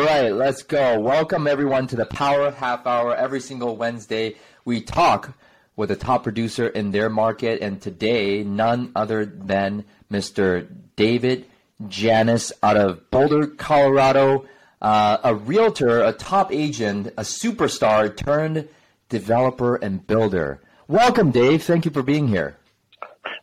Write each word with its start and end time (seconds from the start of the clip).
All 0.00 0.06
right, 0.06 0.32
let's 0.32 0.62
go. 0.62 0.98
Welcome 0.98 1.46
everyone 1.46 1.86
to 1.88 1.96
the 1.96 2.06
Power 2.06 2.50
Half 2.52 2.86
Hour. 2.86 3.14
Every 3.14 3.38
single 3.38 3.76
Wednesday, 3.76 4.36
we 4.64 4.80
talk 4.80 5.34
with 5.76 5.90
a 5.90 5.94
top 5.94 6.22
producer 6.22 6.68
in 6.68 6.90
their 6.90 7.10
market, 7.10 7.60
and 7.60 7.82
today, 7.82 8.42
none 8.42 8.92
other 8.96 9.26
than 9.26 9.84
Mr. 10.10 10.66
David 10.96 11.44
Janis 11.86 12.50
out 12.62 12.78
of 12.78 13.10
Boulder, 13.10 13.46
Colorado, 13.46 14.46
uh, 14.80 15.18
a 15.22 15.34
realtor, 15.34 16.02
a 16.02 16.14
top 16.14 16.50
agent, 16.50 17.08
a 17.18 17.22
superstar 17.22 18.16
turned 18.16 18.66
developer 19.10 19.76
and 19.76 20.06
builder. 20.06 20.62
Welcome, 20.88 21.30
Dave. 21.30 21.62
Thank 21.62 21.84
you 21.84 21.90
for 21.90 22.02
being 22.02 22.26
here. 22.26 22.56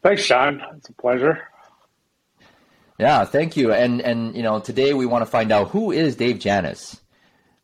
Thanks, 0.01 0.23
Sean. 0.23 0.63
It's 0.75 0.89
a 0.89 0.93
pleasure. 0.93 1.46
Yeah, 2.99 3.25
thank 3.25 3.55
you. 3.55 3.73
And 3.73 4.01
and 4.01 4.35
you 4.35 4.41
know, 4.41 4.59
today 4.59 4.93
we 4.93 5.05
want 5.05 5.21
to 5.23 5.29
find 5.29 5.51
out 5.51 5.69
who 5.69 5.91
is 5.91 6.15
Dave 6.15 6.39
Janis, 6.39 6.99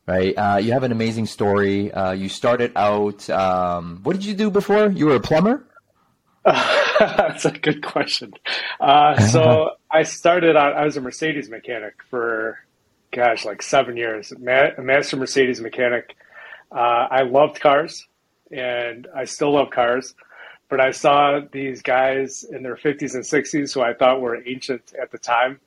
right? 0.08 0.34
Uh, 0.38 0.58
you 0.58 0.74
have 0.74 0.84
an 0.84 0.92
amazing 0.92 1.26
story. 1.26 1.92
Uh, 1.92 2.12
you 2.12 2.30
started 2.30 2.72
out. 2.76 3.28
Um, 3.30 4.02
what 4.04 4.14
did 4.14 4.26
you 4.26 4.36
do 4.36 4.52
before? 4.52 4.88
You 4.88 5.08
were 5.08 5.16
a 5.16 5.20
plumber. 5.20 5.66
That's 6.46 7.46
a 7.46 7.52
good 7.52 7.84
question. 7.84 8.34
Uh, 8.80 9.20
so 9.28 9.72
I 9.92 10.04
started 10.04 10.56
out. 10.56 10.74
I 10.74 10.86
was 10.86 10.98
a 10.98 11.02
Mercedes 11.02 11.50
mechanic 11.50 11.96
for, 12.10 12.60
gosh, 13.12 13.46
like 13.46 13.64
seven 13.64 13.98
years. 13.98 14.32
A 14.32 14.82
master 14.82 15.18
Mercedes 15.18 15.62
mechanic. 15.62 16.16
Uh, 16.72 17.08
I 17.10 17.22
loved 17.24 17.60
cars, 17.60 18.06
and 18.52 19.08
I 19.16 19.26
still 19.26 19.54
love 19.54 19.70
cars 19.72 20.14
but 20.74 20.82
I 20.82 20.90
saw 20.90 21.40
these 21.52 21.84
guys 21.84 22.44
in 22.44 22.64
their 22.64 22.76
50s 22.76 23.14
and 23.14 23.24
60s 23.24 23.76
who 23.76 23.82
I 23.82 23.94
thought 23.94 24.22
were 24.22 24.42
ancient 24.44 24.92
at 25.00 25.12
the 25.12 25.20
time 25.20 25.60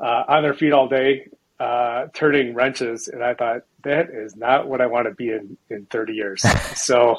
uh, 0.00 0.24
on 0.26 0.42
their 0.42 0.52
feet 0.52 0.72
all 0.72 0.88
day, 0.88 1.28
uh, 1.60 2.06
turning 2.12 2.54
wrenches. 2.54 3.06
And 3.06 3.22
I 3.22 3.34
thought, 3.34 3.62
that 3.84 4.10
is 4.10 4.34
not 4.34 4.66
what 4.66 4.80
I 4.80 4.86
want 4.86 5.06
to 5.06 5.14
be 5.14 5.30
in, 5.30 5.56
in 5.70 5.86
30 5.86 6.12
years. 6.12 6.42
so, 6.74 7.18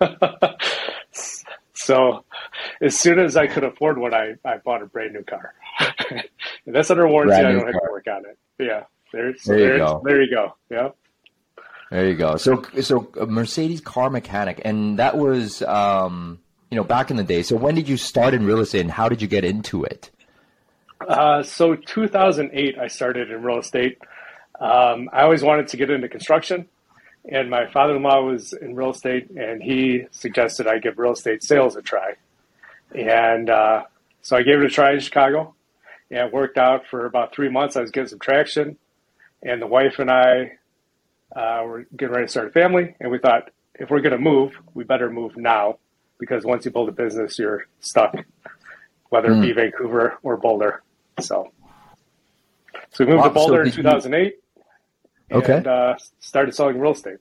so 1.74 2.24
as 2.80 2.98
soon 2.98 3.20
as 3.20 3.36
I 3.36 3.46
could 3.46 3.62
afford 3.62 3.96
one, 3.96 4.12
I, 4.12 4.34
I 4.44 4.56
bought 4.56 4.82
a 4.82 4.86
brand 4.86 5.12
new 5.12 5.22
car. 5.22 5.54
and 6.10 6.74
that's 6.74 6.90
under 6.90 7.06
warranty. 7.06 7.40
Brand 7.40 7.46
I 7.46 7.52
don't 7.52 7.66
have 7.66 7.74
car. 7.74 7.86
to 7.86 7.92
work 7.92 8.06
on 8.08 8.22
it. 8.26 8.36
Yeah. 8.58 8.82
There's, 9.12 9.44
there, 9.44 9.74
you 9.74 9.78
go. 9.78 10.02
there 10.04 10.20
you 10.20 10.28
go. 10.28 10.56
Yeah. 10.72 10.88
There 11.92 12.08
you 12.08 12.16
go. 12.16 12.36
So, 12.36 12.64
so 12.80 13.08
Mercedes 13.28 13.80
car 13.80 14.10
mechanic, 14.10 14.60
and 14.64 14.98
that 14.98 15.16
was, 15.16 15.62
um, 15.62 16.40
you 16.74 16.80
know, 16.80 16.84
back 16.84 17.08
in 17.08 17.16
the 17.16 17.22
day. 17.22 17.40
So 17.44 17.54
when 17.54 17.76
did 17.76 17.88
you 17.88 17.96
start 17.96 18.34
in 18.34 18.44
real 18.44 18.58
estate 18.58 18.80
and 18.80 18.90
how 18.90 19.08
did 19.08 19.22
you 19.22 19.28
get 19.28 19.44
into 19.44 19.84
it? 19.84 20.10
Uh, 21.08 21.40
so 21.44 21.76
2008, 21.76 22.76
I 22.76 22.88
started 22.88 23.30
in 23.30 23.44
real 23.44 23.60
estate. 23.60 23.98
Um, 24.58 25.08
I 25.12 25.22
always 25.22 25.44
wanted 25.44 25.68
to 25.68 25.76
get 25.76 25.88
into 25.88 26.08
construction, 26.08 26.66
and 27.30 27.48
my 27.48 27.70
father-in-law 27.70 28.22
was 28.22 28.54
in 28.54 28.74
real 28.74 28.90
estate, 28.90 29.30
and 29.30 29.62
he 29.62 30.06
suggested 30.10 30.66
I 30.66 30.78
give 30.78 30.98
real 30.98 31.12
estate 31.12 31.44
sales 31.44 31.76
a 31.76 31.82
try. 31.82 32.14
And 32.92 33.48
uh, 33.50 33.84
so 34.22 34.36
I 34.36 34.42
gave 34.42 34.58
it 34.58 34.64
a 34.64 34.68
try 34.68 34.94
in 34.94 34.98
Chicago, 34.98 35.54
and 36.10 36.26
it 36.26 36.32
worked 36.32 36.58
out 36.58 36.88
for 36.90 37.06
about 37.06 37.32
three 37.32 37.50
months. 37.50 37.76
I 37.76 37.82
was 37.82 37.92
getting 37.92 38.08
some 38.08 38.18
traction, 38.18 38.78
and 39.44 39.62
the 39.62 39.68
wife 39.68 40.00
and 40.00 40.10
I 40.10 40.58
uh, 41.36 41.62
were 41.64 41.86
getting 41.96 42.14
ready 42.16 42.26
to 42.26 42.30
start 42.32 42.48
a 42.48 42.50
family, 42.50 42.96
and 42.98 43.12
we 43.12 43.18
thought 43.18 43.50
if 43.76 43.90
we're 43.90 44.00
going 44.00 44.10
to 44.10 44.18
move, 44.18 44.54
we 44.74 44.82
better 44.82 45.08
move 45.08 45.36
now 45.36 45.78
because 46.24 46.44
once 46.44 46.64
you 46.64 46.70
build 46.70 46.88
a 46.88 46.92
business, 46.92 47.38
you're 47.38 47.66
stuck, 47.80 48.14
whether 49.10 49.30
it 49.32 49.40
be 49.40 49.52
hmm. 49.52 49.58
Vancouver 49.58 50.18
or 50.22 50.36
Boulder. 50.36 50.82
So, 51.20 51.52
so 52.92 53.04
we 53.04 53.06
moved 53.06 53.18
wow, 53.18 53.28
to 53.28 53.34
Boulder 53.34 53.64
so 53.64 53.68
in 53.68 53.72
2008 53.72 54.34
you... 55.30 55.36
okay. 55.36 55.56
and 55.58 55.66
uh, 55.66 55.94
started 56.20 56.54
selling 56.54 56.78
real 56.78 56.92
estate. 56.92 57.18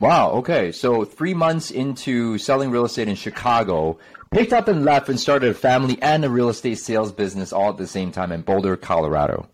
Wow. 0.00 0.30
Okay. 0.32 0.72
So 0.72 1.04
three 1.04 1.34
months 1.34 1.70
into 1.70 2.38
selling 2.38 2.70
real 2.70 2.84
estate 2.84 3.08
in 3.08 3.16
Chicago, 3.16 3.98
picked 4.30 4.52
up 4.52 4.68
and 4.68 4.84
left 4.84 5.08
and 5.08 5.18
started 5.18 5.50
a 5.50 5.54
family 5.54 6.00
and 6.00 6.24
a 6.24 6.30
real 6.30 6.48
estate 6.48 6.78
sales 6.78 7.12
business 7.12 7.52
all 7.52 7.70
at 7.70 7.76
the 7.76 7.86
same 7.86 8.12
time 8.12 8.32
in 8.32 8.42
Boulder, 8.42 8.76
Colorado. 8.76 9.48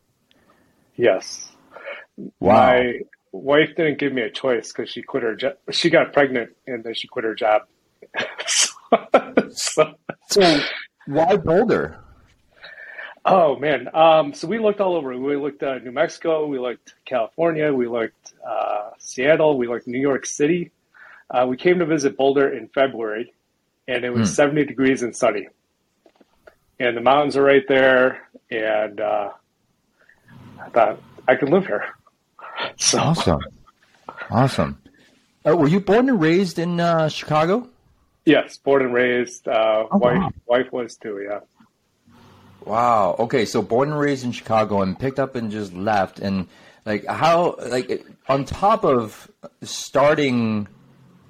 Yes. 0.96 1.50
Wow. 2.16 2.54
My 2.54 3.00
wife 3.34 3.74
didn't 3.76 3.98
give 3.98 4.12
me 4.12 4.22
a 4.22 4.30
choice 4.30 4.72
because 4.72 4.88
she 4.90 5.02
quit 5.02 5.22
her 5.22 5.34
job. 5.34 5.54
She 5.70 5.90
got 5.90 6.12
pregnant 6.12 6.50
and 6.66 6.84
then 6.84 6.94
she 6.94 7.08
quit 7.08 7.24
her 7.24 7.34
job. 7.34 7.62
so, 9.50 9.94
so, 10.28 10.60
why 11.06 11.36
Boulder? 11.36 11.98
Oh 13.24 13.56
man, 13.56 13.88
um, 13.94 14.34
so 14.34 14.46
we 14.46 14.58
looked 14.58 14.80
all 14.80 14.94
over. 14.94 15.16
We 15.18 15.36
looked 15.36 15.62
at 15.62 15.82
New 15.82 15.92
Mexico, 15.92 16.46
we 16.46 16.58
looked 16.58 16.94
California, 17.06 17.72
we 17.72 17.88
looked 17.88 18.34
uh, 18.46 18.90
Seattle, 18.98 19.56
we 19.56 19.66
looked 19.66 19.86
New 19.86 20.00
York 20.00 20.26
City. 20.26 20.70
Uh, 21.30 21.46
we 21.48 21.56
came 21.56 21.78
to 21.78 21.86
visit 21.86 22.18
Boulder 22.18 22.50
in 22.50 22.68
February, 22.68 23.32
and 23.88 24.04
it 24.04 24.10
was 24.10 24.28
hmm. 24.28 24.34
70 24.34 24.66
degrees 24.66 25.02
and 25.02 25.16
sunny. 25.16 25.48
And 26.78 26.96
the 26.96 27.00
mountains 27.00 27.36
are 27.36 27.42
right 27.42 27.66
there, 27.66 28.28
and 28.50 29.00
uh, 29.00 29.30
I 30.60 30.68
thought 30.68 31.00
I 31.26 31.36
could 31.36 31.48
live 31.48 31.66
here. 31.66 31.86
So. 32.76 32.98
Awesome. 32.98 33.40
Awesome. 34.30 34.78
Uh, 35.46 35.56
were 35.56 35.68
you 35.68 35.80
born 35.80 36.08
and 36.08 36.20
raised 36.20 36.58
in 36.58 36.80
uh, 36.80 37.08
Chicago? 37.08 37.68
Yes, 38.24 38.56
born 38.56 38.82
and 38.82 38.94
raised. 38.94 39.46
Uh, 39.46 39.86
oh, 39.90 39.98
wife, 39.98 40.18
wow. 40.18 40.32
wife 40.46 40.72
was 40.72 40.96
too. 40.96 41.26
Yeah. 41.28 41.40
Wow. 42.64 43.16
Okay, 43.18 43.44
so 43.44 43.60
born 43.60 43.90
and 43.90 43.98
raised 43.98 44.24
in 44.24 44.32
Chicago 44.32 44.80
and 44.80 44.98
picked 44.98 45.18
up 45.18 45.34
and 45.34 45.50
just 45.50 45.74
left, 45.74 46.18
and 46.18 46.48
like 46.86 47.04
how, 47.06 47.56
like 47.66 48.06
on 48.28 48.46
top 48.46 48.84
of 48.84 49.30
starting 49.62 50.66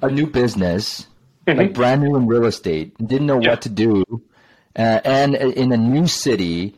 a 0.00 0.10
new 0.10 0.28
business, 0.28 1.08
mm-hmm. 1.46 1.58
like 1.58 1.74
brand 1.74 2.02
new 2.02 2.14
in 2.16 2.28
real 2.28 2.44
estate, 2.44 2.96
didn't 2.98 3.26
know 3.26 3.38
what 3.38 3.62
to 3.62 3.68
do, 3.68 4.04
uh, 4.76 5.00
and 5.04 5.34
in 5.34 5.72
a 5.72 5.76
new 5.76 6.06
city, 6.06 6.76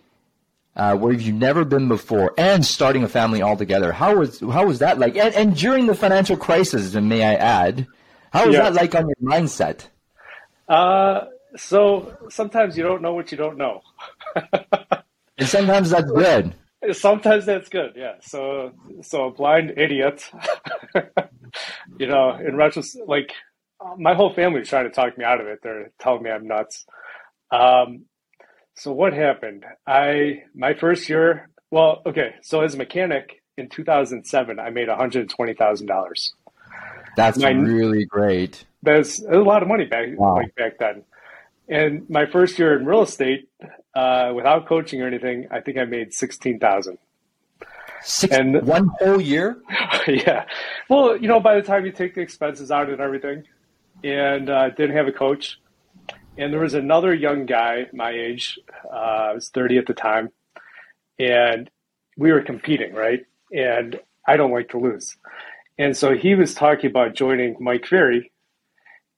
uh, 0.77 0.95
where 0.95 1.13
you've 1.13 1.35
never 1.35 1.65
been 1.65 1.89
before 1.89 2.35
and 2.37 2.65
starting 2.65 3.03
a 3.03 3.09
family 3.09 3.43
altogether. 3.43 3.93
How 3.93 4.17
was 4.17 4.41
how 4.41 4.67
was 4.67 4.79
that 4.81 4.99
like? 4.99 5.17
And, 5.17 5.35
and 5.35 5.57
during 5.57 5.87
the 5.87 5.95
financial 5.95 6.37
crisis, 6.37 6.95
and 6.95 7.09
may 7.09 7.25
I 7.25 7.35
add, 7.35 7.87
how 8.33 8.47
was 8.47 8.55
yes. 8.55 8.63
that 8.63 8.75
like 8.75 8.95
on 8.95 9.09
your 9.09 9.33
mindset? 9.33 9.87
Uh, 10.69 11.27
so 11.57 12.17
sometimes 12.29 12.77
you 12.77 12.83
don't 12.83 13.01
know 13.01 13.15
what 13.15 13.33
you 13.33 13.39
don't 13.39 13.57
know, 13.57 13.81
and 14.35 15.49
sometimes 15.49 15.91
that's 15.91 16.11
good. 16.11 16.55
Sometimes 16.93 17.47
that's 17.47 17.69
good, 17.71 17.95
yeah. 17.97 18.17
So 18.21 18.73
so 19.03 19.29
a 19.29 19.31
blind 19.31 19.75
idiot, 19.79 20.31
you 21.99 22.07
know. 22.07 22.37
In 22.37 22.57
retrospect, 22.57 23.09
like 23.09 23.33
my 23.97 24.15
whole 24.15 24.35
family 24.35 24.61
is 24.61 24.69
trying 24.69 24.85
to 24.85 24.91
talk 24.91 25.17
me 25.17 25.25
out 25.25 25.41
of 25.41 25.47
it. 25.47 25.61
They're 25.63 25.91
telling 25.99 26.23
me 26.23 26.31
I'm 26.31 26.47
nuts. 26.47 26.85
Um, 27.51 28.05
so 28.77 28.93
what 28.93 29.13
happened? 29.13 29.65
I 29.87 30.45
my 30.55 30.75
first 30.75 31.09
year. 31.09 31.49
Well, 31.71 32.03
okay. 32.07 32.35
So 32.43 32.61
as 32.61 32.75
a 32.75 32.79
mechanic 32.79 33.43
in 33.57 33.69
2007, 33.69 34.59
I 34.59 34.71
made 34.71 34.89
120 34.89 35.55
thousand 35.55 35.87
dollars. 35.87 36.35
That's 37.17 37.39
my, 37.39 37.51
really 37.51 38.05
great. 38.05 38.65
That's 38.83 39.25
a 39.25 39.39
lot 39.39 39.63
of 39.63 39.69
money 39.69 39.87
back 39.87 40.09
wow. 40.17 40.35
like 40.35 40.55
back 40.55 40.79
then. 40.79 41.03
And 41.69 42.09
my 42.11 42.27
first 42.27 42.59
year 42.59 42.79
in 42.79 42.85
real 42.85 43.03
estate, 43.03 43.49
uh, 43.95 44.33
without 44.37 44.69
coaching 44.69 45.01
or 45.01 45.07
anything, 45.07 45.49
I 45.51 45.61
think 45.61 45.79
I 45.79 45.85
made 45.85 46.13
sixteen 46.13 46.59
thousand. 46.59 46.99
Six, 48.03 48.37
and 48.37 48.63
one 48.67 48.91
whole 48.99 49.21
year? 49.21 49.57
yeah. 50.07 50.45
Well, 50.91 51.17
you 51.17 51.29
know, 51.29 51.41
by 51.41 51.57
the 51.57 51.63
time 51.63 51.87
you 51.87 51.93
take 51.93 52.15
the 52.15 52.21
expenses 52.21 52.71
out 52.71 52.91
and 52.91 53.01
everything, 53.01 53.45
and 54.05 54.51
uh, 54.51 54.69
didn't 54.71 54.97
have 54.97 55.09
a 55.09 55.13
coach, 55.13 55.59
and 56.39 56.53
there 56.53 56.61
was 56.61 56.75
another 56.75 57.15
young 57.15 57.47
guy 57.47 57.87
my 57.93 58.11
age. 58.11 58.59
Uh, 58.85 58.97
I 59.31 59.33
was 59.33 59.49
30 59.51 59.79
at 59.79 59.87
the 59.87 59.95
time, 59.95 60.31
and 61.19 61.71
we 62.17 62.33
were 62.33 62.43
competing, 62.43 62.95
right? 62.95 63.25
And 63.53 63.99
I 64.27 64.37
don't 64.37 64.53
like 64.53 64.71
to 64.71 64.79
lose. 64.79 65.17
And 65.79 65.97
so 65.97 66.15
he 66.15 66.35
was 66.35 66.55
talking 66.55 66.91
about 66.91 67.15
joining 67.15 67.57
Mike 67.61 67.87
Ferry, 67.87 68.33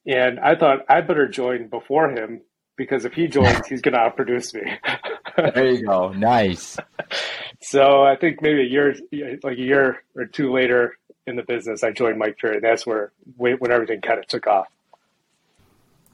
and 0.07 0.41
I 0.41 0.55
thought 0.57 0.85
I 0.89 1.01
better 1.01 1.29
join 1.29 1.69
before 1.69 2.11
him 2.11 2.43
because 2.77 3.05
if 3.05 3.13
he 3.13 3.27
joins, 3.27 3.67
he's 3.67 3.83
going 3.83 3.95
to 3.95 3.99
outproduce 3.99 4.55
me. 4.55 4.73
there 5.37 5.71
you 5.71 5.87
go. 5.87 6.13
Nice. 6.13 6.79
so 7.61 8.03
I 8.03 8.17
think 8.17 8.41
maybe 8.41 8.63
a 8.63 8.65
year, 8.65 8.95
like 9.43 9.59
a 9.59 9.61
year 9.61 10.03
or 10.17 10.27
two 10.27 10.53
later 10.53 10.97
in 11.27 11.37
the 11.37 11.43
business, 11.43 11.85
I 11.85 11.91
joined 11.91 12.19
Mike 12.19 12.39
Ferry. 12.41 12.61
That's 12.61 12.87
where 12.87 13.13
when 13.37 13.71
everything 13.71 14.01
kind 14.01 14.19
of 14.19 14.27
took 14.27 14.47
off. 14.47 14.69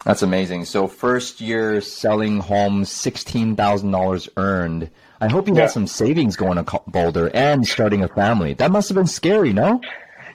That's 0.04 0.22
amazing. 0.22 0.66
So 0.66 0.86
first 0.86 1.40
year 1.40 1.80
selling 1.80 2.40
homes, 2.40 2.90
sixteen 2.90 3.56
thousand 3.56 3.90
dollars 3.90 4.28
earned. 4.36 4.90
I 5.20 5.28
hope 5.28 5.48
you 5.48 5.54
yeah. 5.54 5.62
had 5.62 5.70
some 5.70 5.86
savings 5.86 6.36
going 6.36 6.62
to 6.62 6.80
Boulder 6.86 7.30
and 7.32 7.66
starting 7.66 8.02
a 8.02 8.08
family. 8.08 8.52
That 8.54 8.70
must 8.70 8.90
have 8.90 8.96
been 8.96 9.06
scary, 9.06 9.54
no? 9.54 9.80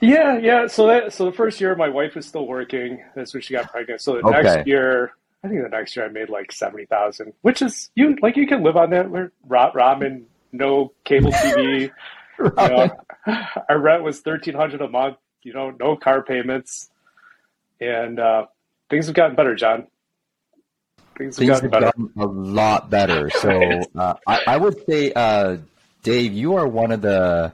Yeah, 0.00 0.38
yeah. 0.38 0.66
So 0.66 0.88
that 0.88 1.12
so 1.12 1.26
the 1.26 1.32
first 1.32 1.60
year 1.60 1.74
my 1.76 1.88
wife 1.88 2.14
was 2.14 2.26
still 2.26 2.46
working. 2.46 3.04
That's 3.14 3.32
when 3.32 3.42
she 3.42 3.54
got 3.54 3.70
pregnant. 3.70 4.00
So 4.00 4.14
the 4.14 4.26
okay. 4.26 4.42
next 4.42 4.66
year, 4.66 5.12
I 5.44 5.48
think 5.48 5.62
the 5.62 5.68
next 5.68 5.94
year 5.94 6.06
I 6.06 6.08
made 6.08 6.30
like 6.30 6.50
seventy 6.50 6.86
thousand, 6.86 7.34
which 7.42 7.62
is 7.62 7.90
you 7.94 8.16
like 8.20 8.36
you 8.36 8.46
can 8.46 8.64
live 8.64 8.76
on 8.76 8.90
that. 8.90 9.10
We're 9.10 9.30
ramen, 9.48 10.24
no 10.52 10.92
cable 11.04 11.30
TV. 11.30 11.90
you 12.40 12.52
know, 12.56 12.90
our 13.68 13.78
rent 13.78 14.02
was 14.02 14.20
thirteen 14.20 14.54
hundred 14.54 14.80
a 14.80 14.88
month. 14.88 15.18
You 15.42 15.52
know, 15.52 15.70
no 15.78 15.96
car 15.96 16.22
payments, 16.22 16.90
and 17.80 18.18
uh, 18.18 18.46
things 18.90 19.06
have 19.06 19.14
gotten 19.14 19.36
better, 19.36 19.54
John. 19.54 19.86
Things 21.16 21.38
have, 21.38 21.60
things 21.60 21.60
gotten, 21.60 21.72
have 21.72 21.82
gotten, 21.96 22.10
a 22.16 22.26
lot 22.26 22.90
better. 22.90 23.30
So 23.40 23.82
uh, 23.96 24.14
I, 24.26 24.40
I, 24.46 24.56
would 24.56 24.84
say, 24.86 25.12
uh, 25.12 25.58
Dave, 26.02 26.32
you 26.32 26.56
are 26.56 26.66
one 26.66 26.92
of 26.92 27.00
the 27.00 27.52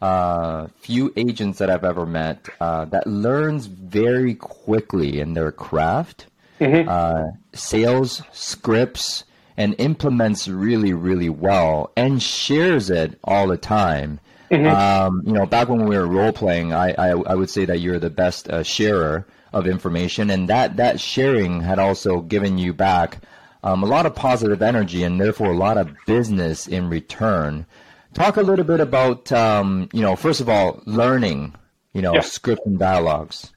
uh, 0.00 0.68
few 0.78 1.12
agents 1.16 1.58
that 1.58 1.70
I've 1.70 1.84
ever 1.84 2.06
met 2.06 2.46
uh, 2.60 2.84
that 2.86 3.06
learns 3.06 3.66
very 3.66 4.34
quickly 4.34 5.20
in 5.20 5.34
their 5.34 5.50
craft, 5.50 6.26
mm-hmm. 6.60 6.88
uh, 6.88 7.30
sales 7.52 8.22
scripts, 8.32 9.24
and 9.56 9.74
implements 9.78 10.48
really, 10.48 10.92
really 10.92 11.30
well, 11.30 11.92
and 11.96 12.22
shares 12.22 12.90
it 12.90 13.18
all 13.22 13.46
the 13.46 13.56
time. 13.56 14.20
Mm-hmm. 14.50 14.66
Um, 14.66 15.22
you 15.24 15.32
know, 15.32 15.46
back 15.46 15.68
when 15.68 15.86
we 15.86 15.96
were 15.96 16.06
role 16.06 16.32
playing, 16.32 16.72
I, 16.72 16.92
I, 16.92 17.08
I 17.10 17.34
would 17.34 17.50
say 17.50 17.64
that 17.64 17.80
you're 17.80 17.98
the 17.98 18.10
best 18.10 18.48
uh, 18.48 18.62
sharer 18.62 19.26
of 19.54 19.66
information, 19.66 20.28
and 20.30 20.48
that 20.48 20.76
that 20.76 21.00
sharing 21.00 21.60
had 21.60 21.78
also 21.78 22.20
given 22.20 22.58
you 22.58 22.74
back 22.74 23.18
um, 23.64 23.82
a 23.82 23.86
lot 23.86 24.04
of 24.04 24.14
positive 24.14 24.60
energy, 24.60 25.04
and 25.04 25.18
therefore 25.18 25.52
a 25.52 25.56
lot 25.56 25.78
of 25.78 25.96
business 26.06 26.66
in 26.66 26.90
return. 26.90 27.64
Talk 28.12 28.36
a 28.36 28.42
little 28.42 28.64
bit 28.64 28.80
about, 28.80 29.32
um, 29.32 29.88
you 29.92 30.02
know, 30.02 30.16
first 30.16 30.42
of 30.42 30.48
all, 30.48 30.82
learning, 30.84 31.54
you 31.94 32.02
know, 32.02 32.14
yeah. 32.14 32.20
script 32.20 32.66
and 32.66 32.78
dialogues. 32.78 33.52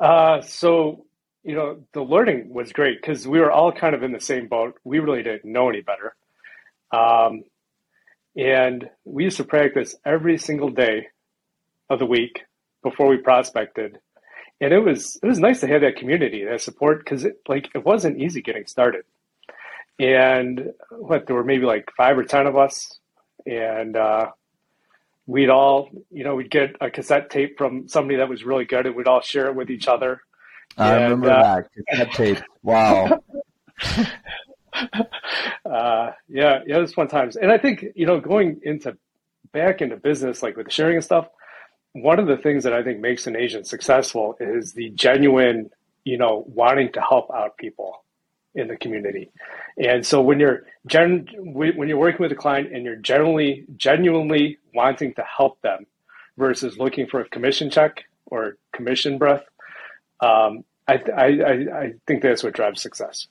Uh, 0.00 0.42
so, 0.42 1.06
you 1.44 1.54
know, 1.54 1.84
the 1.92 2.02
learning 2.02 2.52
was 2.52 2.72
great 2.72 3.00
because 3.00 3.26
we 3.28 3.38
were 3.38 3.50
all 3.50 3.70
kind 3.70 3.94
of 3.94 4.02
in 4.02 4.12
the 4.12 4.20
same 4.20 4.48
boat. 4.48 4.74
We 4.82 4.98
really 4.98 5.22
didn't 5.22 5.50
know 5.50 5.68
any 5.68 5.82
better. 5.82 6.16
Um, 6.90 7.44
and 8.36 8.90
we 9.04 9.24
used 9.24 9.38
to 9.38 9.44
practice 9.44 9.94
every 10.04 10.36
single 10.36 10.70
day 10.70 11.06
of 11.88 12.00
the 12.00 12.06
week 12.06 12.42
before 12.82 13.06
we 13.06 13.18
prospected. 13.18 13.98
And 14.60 14.72
it 14.72 14.78
was 14.78 15.18
it 15.22 15.26
was 15.26 15.38
nice 15.38 15.60
to 15.60 15.66
have 15.66 15.82
that 15.82 15.96
community, 15.96 16.44
that 16.44 16.62
support, 16.62 17.00
because 17.00 17.24
it 17.24 17.40
like 17.48 17.68
it 17.74 17.84
wasn't 17.84 18.20
easy 18.20 18.40
getting 18.40 18.66
started. 18.66 19.04
And 19.98 20.72
what 20.90 21.26
there 21.26 21.36
were 21.36 21.44
maybe 21.44 21.64
like 21.64 21.90
five 21.96 22.16
or 22.18 22.24
ten 22.24 22.46
of 22.46 22.56
us 22.56 22.98
and 23.46 23.96
uh, 23.96 24.26
we'd 25.26 25.50
all, 25.50 25.88
you 26.10 26.24
know, 26.24 26.34
we'd 26.34 26.50
get 26.50 26.76
a 26.80 26.90
cassette 26.90 27.30
tape 27.30 27.56
from 27.56 27.88
somebody 27.88 28.16
that 28.16 28.28
was 28.28 28.44
really 28.44 28.64
good, 28.64 28.86
and 28.86 28.96
we'd 28.96 29.08
all 29.08 29.20
share 29.20 29.46
it 29.46 29.54
with 29.54 29.70
each 29.70 29.88
other. 29.88 30.20
I 30.76 30.94
and, 30.94 31.02
remember 31.04 31.30
uh, 31.30 31.42
that 31.42 31.68
cassette 31.88 32.12
tape. 32.12 32.38
Wow. 32.62 33.22
uh, 34.74 36.10
yeah, 36.28 36.60
yeah, 36.66 36.76
it 36.76 36.80
was 36.80 36.92
fun 36.92 37.08
times, 37.08 37.36
and 37.36 37.50
I 37.52 37.58
think 37.58 37.84
you 37.94 38.06
know, 38.06 38.20
going 38.20 38.60
into 38.62 38.96
back 39.52 39.80
into 39.80 39.96
business 39.96 40.42
like 40.42 40.56
with 40.56 40.72
sharing 40.72 40.96
and 40.96 41.04
stuff. 41.04 41.28
One 42.02 42.18
of 42.18 42.26
the 42.26 42.36
things 42.36 42.64
that 42.64 42.72
I 42.72 42.82
think 42.82 43.00
makes 43.00 43.26
an 43.26 43.36
agent 43.36 43.66
successful 43.66 44.36
is 44.38 44.74
the 44.74 44.90
genuine, 44.90 45.70
you 46.04 46.18
know, 46.18 46.44
wanting 46.46 46.92
to 46.92 47.00
help 47.00 47.30
out 47.32 47.56
people 47.56 48.04
in 48.54 48.68
the 48.68 48.76
community. 48.76 49.30
And 49.78 50.04
so 50.04 50.20
when 50.22 50.40
you're 50.40 50.64
gen- 50.86 51.28
when 51.36 51.88
you're 51.88 51.98
working 51.98 52.22
with 52.22 52.32
a 52.32 52.36
client 52.36 52.72
and 52.72 52.84
you're 52.84 52.96
generally 52.96 53.66
genuinely 53.76 54.58
wanting 54.74 55.14
to 55.14 55.22
help 55.22 55.60
them 55.62 55.86
versus 56.36 56.78
looking 56.78 57.06
for 57.06 57.20
a 57.20 57.28
commission 57.28 57.70
check 57.70 58.04
or 58.26 58.56
commission 58.72 59.18
breath, 59.18 59.44
um, 60.20 60.64
I, 60.88 61.00
I, 61.16 61.26
I 61.82 61.92
think 62.06 62.22
that's 62.22 62.42
what 62.42 62.54
drives 62.54 62.80
success. 62.80 63.26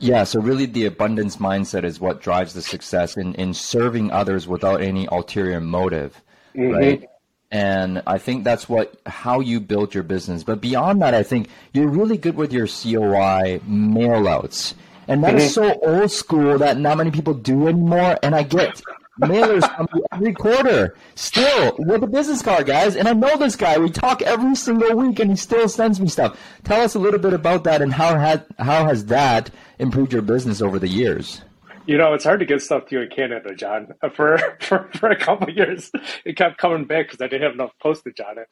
Yeah, 0.00 0.24
so 0.24 0.40
really 0.40 0.66
the 0.66 0.84
abundance 0.84 1.36
mindset 1.36 1.84
is 1.84 1.98
what 1.98 2.20
drives 2.22 2.54
the 2.54 2.62
success 2.62 3.16
in, 3.16 3.34
in 3.34 3.52
serving 3.52 4.12
others 4.12 4.46
without 4.46 4.80
any 4.80 5.08
ulterior 5.10 5.60
motive, 5.60 6.22
mm-hmm. 6.54 6.72
right? 6.72 7.08
And 7.50 8.02
I 8.06 8.18
think 8.18 8.44
that's 8.44 8.68
what 8.68 8.94
how 9.06 9.40
you 9.40 9.60
build 9.60 9.94
your 9.94 10.02
business. 10.02 10.44
But 10.44 10.60
beyond 10.60 11.00
that, 11.02 11.14
I 11.14 11.22
think 11.22 11.48
you're 11.72 11.88
really 11.88 12.18
good 12.18 12.36
with 12.36 12.52
your 12.52 12.66
COI 12.66 13.60
mailouts, 13.68 14.74
and 15.06 15.24
that 15.24 15.30
mm-hmm. 15.30 15.38
is 15.38 15.54
so 15.54 15.78
old 15.80 16.10
school 16.10 16.58
that 16.58 16.78
not 16.78 16.98
many 16.98 17.10
people 17.10 17.34
do 17.34 17.68
anymore. 17.68 18.18
And 18.22 18.34
I 18.34 18.42
get 18.42 18.82
mailers 19.20 19.68
every 20.12 20.34
quarter 20.34 20.94
still 21.14 21.74
with 21.78 22.02
a 22.02 22.06
business 22.06 22.42
card, 22.42 22.66
guys. 22.66 22.96
And 22.96 23.08
I 23.08 23.14
know 23.14 23.36
this 23.36 23.56
guy. 23.56 23.78
We 23.78 23.90
talk 23.90 24.20
every 24.22 24.54
single 24.54 24.94
week, 24.96 25.18
and 25.18 25.30
he 25.30 25.36
still 25.36 25.68
sends 25.68 26.00
me 26.00 26.08
stuff. 26.08 26.38
Tell 26.64 26.82
us 26.82 26.94
a 26.94 26.98
little 26.98 27.20
bit 27.20 27.32
about 27.32 27.64
that, 27.64 27.80
and 27.80 27.92
how 27.92 28.18
had 28.18 28.44
how 28.58 28.84
has 28.84 29.06
that 29.06 29.50
improved 29.78 30.12
your 30.12 30.22
business 30.22 30.60
over 30.60 30.78
the 30.78 30.88
years? 30.88 31.40
You 31.88 31.96
know, 31.96 32.12
it's 32.12 32.24
hard 32.24 32.40
to 32.40 32.44
get 32.46 32.60
stuff 32.60 32.84
to 32.86 32.96
you 32.96 33.00
in 33.00 33.08
Canada, 33.08 33.54
John. 33.54 33.88
For 34.14 34.36
for, 34.60 34.90
for 34.92 35.08
a 35.08 35.16
couple 35.16 35.48
years, 35.48 35.90
it 36.22 36.36
kept 36.36 36.58
coming 36.58 36.84
back 36.84 37.06
because 37.06 37.22
I 37.22 37.28
didn't 37.28 37.44
have 37.44 37.54
enough 37.54 37.72
postage 37.82 38.20
on 38.20 38.36
it. 38.36 38.48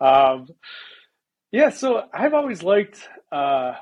Um, 0.00 0.46
yeah, 1.50 1.70
so 1.70 2.04
I've 2.14 2.32
always 2.32 2.62
liked 2.62 3.08
uh, 3.32 3.72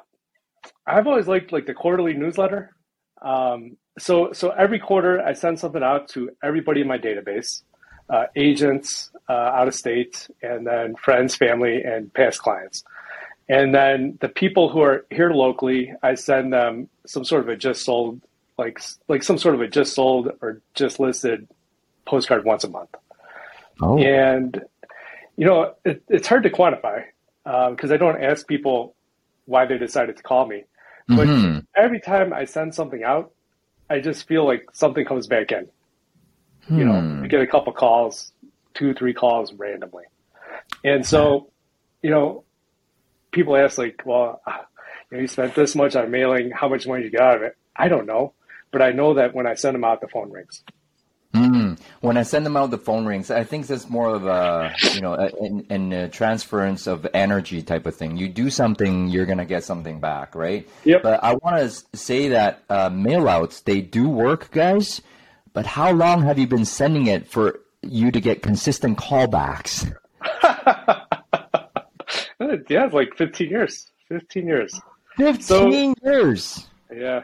I've 0.86 1.06
always 1.06 1.28
liked 1.28 1.52
like 1.52 1.66
the 1.66 1.74
quarterly 1.74 2.14
newsletter. 2.14 2.74
Um, 3.20 3.76
so 3.98 4.32
so 4.32 4.52
every 4.52 4.78
quarter, 4.78 5.20
I 5.20 5.34
send 5.34 5.60
something 5.60 5.82
out 5.82 6.08
to 6.14 6.30
everybody 6.42 6.80
in 6.80 6.88
my 6.88 6.96
database, 6.96 7.64
uh, 8.08 8.24
agents 8.36 9.10
uh, 9.28 9.32
out 9.34 9.68
of 9.68 9.74
state, 9.74 10.30
and 10.42 10.66
then 10.66 10.94
friends, 10.96 11.34
family, 11.34 11.82
and 11.82 12.10
past 12.14 12.40
clients. 12.40 12.84
And 13.50 13.74
then 13.74 14.16
the 14.22 14.30
people 14.30 14.70
who 14.70 14.80
are 14.80 15.04
here 15.10 15.30
locally, 15.30 15.92
I 16.02 16.14
send 16.14 16.54
them 16.54 16.88
some 17.06 17.26
sort 17.26 17.42
of 17.42 17.50
a 17.50 17.56
just 17.56 17.84
sold 17.84 18.22
like 18.58 18.80
like 19.06 19.22
some 19.22 19.38
sort 19.38 19.54
of 19.54 19.60
a 19.60 19.68
just 19.68 19.94
sold 19.94 20.30
or 20.42 20.60
just 20.74 21.00
listed 21.00 21.48
postcard 22.04 22.44
once 22.44 22.64
a 22.64 22.68
month. 22.68 22.90
Oh. 23.80 23.98
And 23.98 24.60
you 25.36 25.46
know, 25.46 25.74
it, 25.84 26.02
it's 26.08 26.26
hard 26.26 26.42
to 26.42 26.50
quantify 26.50 27.04
because 27.44 27.90
uh, 27.90 27.94
I 27.94 27.96
don't 27.96 28.22
ask 28.22 28.46
people 28.46 28.94
why 29.46 29.64
they 29.64 29.78
decided 29.78 30.16
to 30.16 30.22
call 30.22 30.46
me. 30.46 30.64
But 31.06 31.26
mm-hmm. 31.26 31.60
every 31.74 32.00
time 32.00 32.34
I 32.34 32.44
send 32.44 32.74
something 32.74 33.02
out, 33.02 33.32
I 33.88 34.00
just 34.00 34.28
feel 34.28 34.44
like 34.44 34.68
something 34.74 35.06
comes 35.06 35.26
back 35.26 35.52
in. 35.52 35.68
Hmm. 36.66 36.78
You 36.78 36.84
know, 36.84 37.00
hmm. 37.00 37.24
I 37.24 37.28
get 37.28 37.40
a 37.40 37.46
couple 37.46 37.72
calls, 37.72 38.32
two, 38.74 38.92
three 38.92 39.14
calls 39.14 39.54
randomly. 39.54 40.04
And 40.84 41.06
so, 41.06 41.50
you 42.02 42.10
know, 42.10 42.44
people 43.30 43.56
ask 43.56 43.78
like, 43.78 44.02
well, 44.04 44.42
you 45.10 45.16
know, 45.16 45.20
you 45.22 45.28
spent 45.28 45.54
this 45.54 45.74
much 45.74 45.96
on 45.96 46.10
mailing. 46.10 46.50
How 46.50 46.68
much 46.68 46.86
money 46.86 47.04
you 47.04 47.10
got 47.10 47.22
out 47.22 47.36
of 47.36 47.42
it? 47.42 47.56
I 47.74 47.88
don't 47.88 48.04
know. 48.06 48.34
But 48.70 48.82
I 48.82 48.92
know 48.92 49.14
that 49.14 49.34
when 49.34 49.46
I 49.46 49.54
send 49.54 49.74
them 49.74 49.84
out, 49.84 50.00
the 50.00 50.08
phone 50.08 50.30
rings. 50.30 50.62
Mm. 51.34 51.78
When 52.00 52.16
I 52.16 52.22
send 52.22 52.46
them 52.46 52.56
out, 52.56 52.70
the 52.70 52.78
phone 52.78 53.04
rings. 53.04 53.30
I 53.30 53.44
think 53.44 53.66
that's 53.66 53.88
more 53.88 54.08
of 54.08 54.26
a 54.26 54.74
you 54.94 55.02
know 55.02 55.14
an, 55.68 55.92
a 55.92 56.08
transference 56.08 56.86
of 56.86 57.06
energy 57.12 57.60
type 57.62 57.86
of 57.86 57.94
thing. 57.94 58.16
You 58.16 58.28
do 58.28 58.50
something, 58.50 59.08
you're 59.08 59.26
gonna 59.26 59.44
get 59.44 59.64
something 59.64 60.00
back, 60.00 60.34
right? 60.34 60.66
Yep. 60.84 61.02
But 61.02 61.22
I 61.22 61.34
want 61.34 61.70
to 61.70 61.96
say 61.96 62.28
that 62.28 62.62
uh, 62.70 62.88
mailouts 62.90 63.64
they 63.64 63.82
do 63.82 64.08
work, 64.08 64.50
guys. 64.50 65.02
But 65.52 65.66
how 65.66 65.92
long 65.92 66.22
have 66.22 66.38
you 66.38 66.46
been 66.46 66.64
sending 66.64 67.08
it 67.08 67.28
for 67.28 67.60
you 67.82 68.10
to 68.10 68.20
get 68.20 68.42
consistent 68.42 68.98
callbacks? 68.98 69.92
yeah, 72.68 72.88
like 72.92 73.16
15 73.16 73.50
years. 73.50 73.90
15 74.08 74.46
years. 74.46 74.80
15 75.16 75.42
so, 75.42 75.94
years. 76.04 76.66
Yeah. 76.94 77.22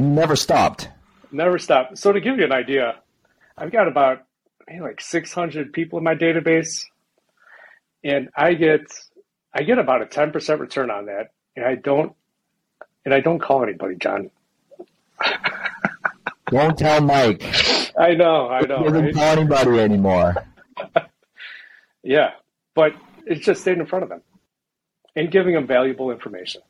Never 0.00 0.36
stopped. 0.36 0.88
Never 1.30 1.58
stopped. 1.58 1.98
So 1.98 2.12
to 2.12 2.20
give 2.20 2.38
you 2.38 2.44
an 2.44 2.52
idea, 2.52 2.96
I've 3.56 3.72
got 3.72 3.88
about 3.88 4.24
maybe 4.66 4.80
like 4.80 5.00
600 5.00 5.72
people 5.72 5.98
in 5.98 6.04
my 6.04 6.14
database, 6.14 6.84
and 8.04 8.28
I 8.36 8.54
get 8.54 8.82
I 9.52 9.62
get 9.62 9.78
about 9.78 10.02
a 10.02 10.06
10% 10.06 10.60
return 10.60 10.90
on 10.90 11.06
that, 11.06 11.32
and 11.56 11.64
I 11.64 11.74
don't 11.74 12.14
and 13.04 13.14
I 13.14 13.20
don't 13.20 13.38
call 13.38 13.62
anybody, 13.62 13.96
John. 13.96 14.30
Don't 16.50 16.78
tell 16.78 17.02
Mike. 17.02 17.42
I 17.98 18.14
know, 18.14 18.48
I 18.48 18.62
know. 18.62 18.78
He 18.78 18.84
doesn't 18.84 19.04
right? 19.04 19.14
call 19.14 19.38
anybody 19.38 19.80
anymore. 19.80 20.34
yeah, 22.02 22.30
but 22.74 22.92
it's 23.26 23.44
just 23.44 23.60
staying 23.60 23.80
in 23.80 23.86
front 23.86 24.04
of 24.04 24.08
them 24.08 24.22
and 25.14 25.30
giving 25.30 25.54
them 25.54 25.66
valuable 25.66 26.10
information 26.10 26.62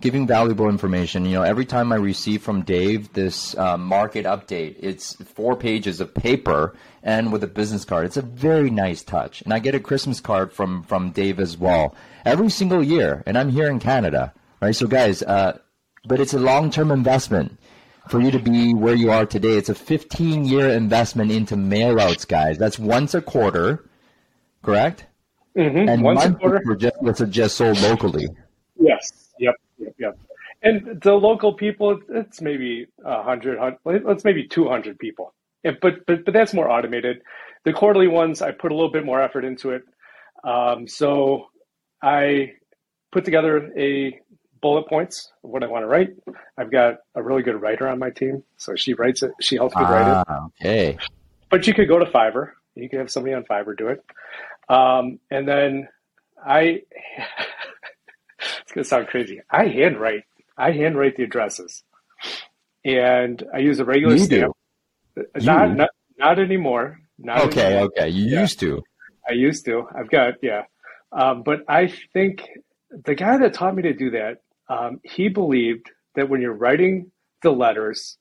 giving 0.00 0.26
valuable 0.26 0.68
information. 0.68 1.24
You 1.24 1.34
know, 1.34 1.42
every 1.42 1.64
time 1.64 1.92
I 1.92 1.96
receive 1.96 2.42
from 2.42 2.62
Dave 2.62 3.12
this 3.12 3.56
uh, 3.56 3.76
market 3.76 4.26
update, 4.26 4.76
it's 4.80 5.14
four 5.14 5.56
pages 5.56 6.00
of 6.00 6.14
paper 6.14 6.74
and 7.02 7.32
with 7.32 7.42
a 7.44 7.48
business 7.48 7.84
card. 7.84 8.06
It's 8.06 8.16
a 8.16 8.22
very 8.22 8.70
nice 8.70 9.02
touch. 9.02 9.42
And 9.42 9.52
I 9.52 9.58
get 9.58 9.74
a 9.74 9.80
Christmas 9.80 10.20
card 10.20 10.52
from 10.52 10.82
from 10.82 11.10
Dave 11.10 11.40
as 11.40 11.56
well 11.56 11.94
every 12.24 12.50
single 12.50 12.82
year. 12.82 13.22
And 13.26 13.38
I'm 13.38 13.50
here 13.50 13.70
in 13.70 13.78
Canada, 13.78 14.32
right? 14.60 14.74
So 14.74 14.86
guys, 14.86 15.22
uh, 15.22 15.58
but 16.04 16.20
it's 16.20 16.34
a 16.34 16.38
long 16.38 16.70
term 16.70 16.90
investment 16.90 17.58
for 18.08 18.20
you 18.20 18.30
to 18.30 18.38
be 18.38 18.74
where 18.74 18.94
you 18.94 19.10
are 19.10 19.26
today. 19.26 19.56
It's 19.56 19.68
a 19.68 19.74
15 19.74 20.44
year 20.44 20.68
investment 20.68 21.30
into 21.30 21.56
mail 21.56 21.94
mailouts, 21.94 22.26
guys. 22.26 22.58
That's 22.58 22.78
once 22.78 23.14
a 23.14 23.20
quarter, 23.20 23.88
correct? 24.62 25.06
Mm-hmm. 25.56 25.88
And 25.88 26.02
once 26.02 26.24
a 26.24 26.32
quarter. 26.34 26.76
Just, 26.76 27.30
just 27.30 27.56
sold 27.56 27.80
locally. 27.80 28.28
Yes. 28.78 29.25
Yep. 29.78 30.18
And 30.62 31.00
the 31.02 31.12
local 31.12 31.52
people, 31.52 32.00
it's 32.08 32.40
maybe 32.40 32.86
a 33.04 33.22
hundred, 33.22 33.58
let's 33.84 34.24
maybe 34.24 34.46
two 34.46 34.68
hundred 34.68 34.98
people 34.98 35.34
but 35.72 36.06
but 36.06 36.24
but 36.24 36.32
that's 36.32 36.54
more 36.54 36.70
automated. 36.70 37.22
The 37.64 37.72
quarterly 37.72 38.08
ones, 38.08 38.42
I 38.42 38.52
put 38.52 38.72
a 38.72 38.74
little 38.74 38.90
bit 38.90 39.04
more 39.04 39.20
effort 39.20 39.44
into 39.44 39.70
it. 39.70 39.82
Um, 40.44 40.86
so 40.86 41.46
I 42.02 42.52
put 43.10 43.24
together 43.24 43.72
a 43.76 44.20
bullet 44.60 44.88
points 44.88 45.32
of 45.42 45.50
what 45.50 45.62
I 45.62 45.66
want 45.66 45.82
to 45.82 45.88
write. 45.88 46.10
I've 46.56 46.70
got 46.70 46.98
a 47.14 47.22
really 47.22 47.42
good 47.42 47.60
writer 47.60 47.88
on 47.88 47.98
my 47.98 48.10
team, 48.10 48.44
so 48.56 48.76
she 48.76 48.94
writes 48.94 49.22
it. 49.22 49.32
She 49.40 49.56
helps 49.56 49.74
me 49.74 49.82
ah, 49.84 49.90
write 49.90 50.08
it. 50.08 50.24
Ah, 50.28 50.46
okay. 50.46 50.98
But 51.50 51.66
you 51.66 51.74
could 51.74 51.88
go 51.88 51.98
to 51.98 52.06
Fiverr. 52.06 52.52
You 52.74 52.88
could 52.88 52.98
have 52.98 53.10
somebody 53.10 53.34
on 53.34 53.44
Fiverr 53.44 53.76
do 53.76 53.88
it. 53.88 54.04
Um, 54.68 55.18
and 55.30 55.48
then 55.48 55.88
I, 56.44 56.82
gonna 58.76 58.84
sound 58.84 59.08
crazy. 59.08 59.40
I 59.50 59.66
handwrite. 59.66 60.24
I 60.56 60.72
handwrite 60.72 61.16
the 61.16 61.24
addresses, 61.24 61.82
and 62.84 63.42
I 63.52 63.58
use 63.58 63.80
a 63.80 63.84
regular 63.84 64.14
you 64.14 64.24
stamp. 64.24 64.56
Do. 65.16 65.24
Not, 65.40 65.74
not 65.74 65.90
not 66.18 66.38
anymore. 66.38 67.00
Not 67.18 67.46
okay, 67.46 67.66
anymore. 67.66 67.84
okay. 67.96 68.08
You 68.08 68.26
yeah. 68.26 68.40
used 68.42 68.60
to. 68.60 68.82
I 69.28 69.32
used 69.32 69.64
to. 69.64 69.88
I've 69.94 70.10
got 70.10 70.34
yeah, 70.42 70.62
um, 71.10 71.42
but 71.42 71.64
I 71.68 71.92
think 72.12 72.46
the 72.90 73.14
guy 73.14 73.38
that 73.38 73.54
taught 73.54 73.74
me 73.74 73.82
to 73.82 73.94
do 73.94 74.10
that, 74.10 74.42
um, 74.68 75.00
he 75.02 75.28
believed 75.28 75.90
that 76.14 76.28
when 76.28 76.40
you're 76.40 76.52
writing 76.52 77.10
the 77.42 77.50
letters, 77.50 78.18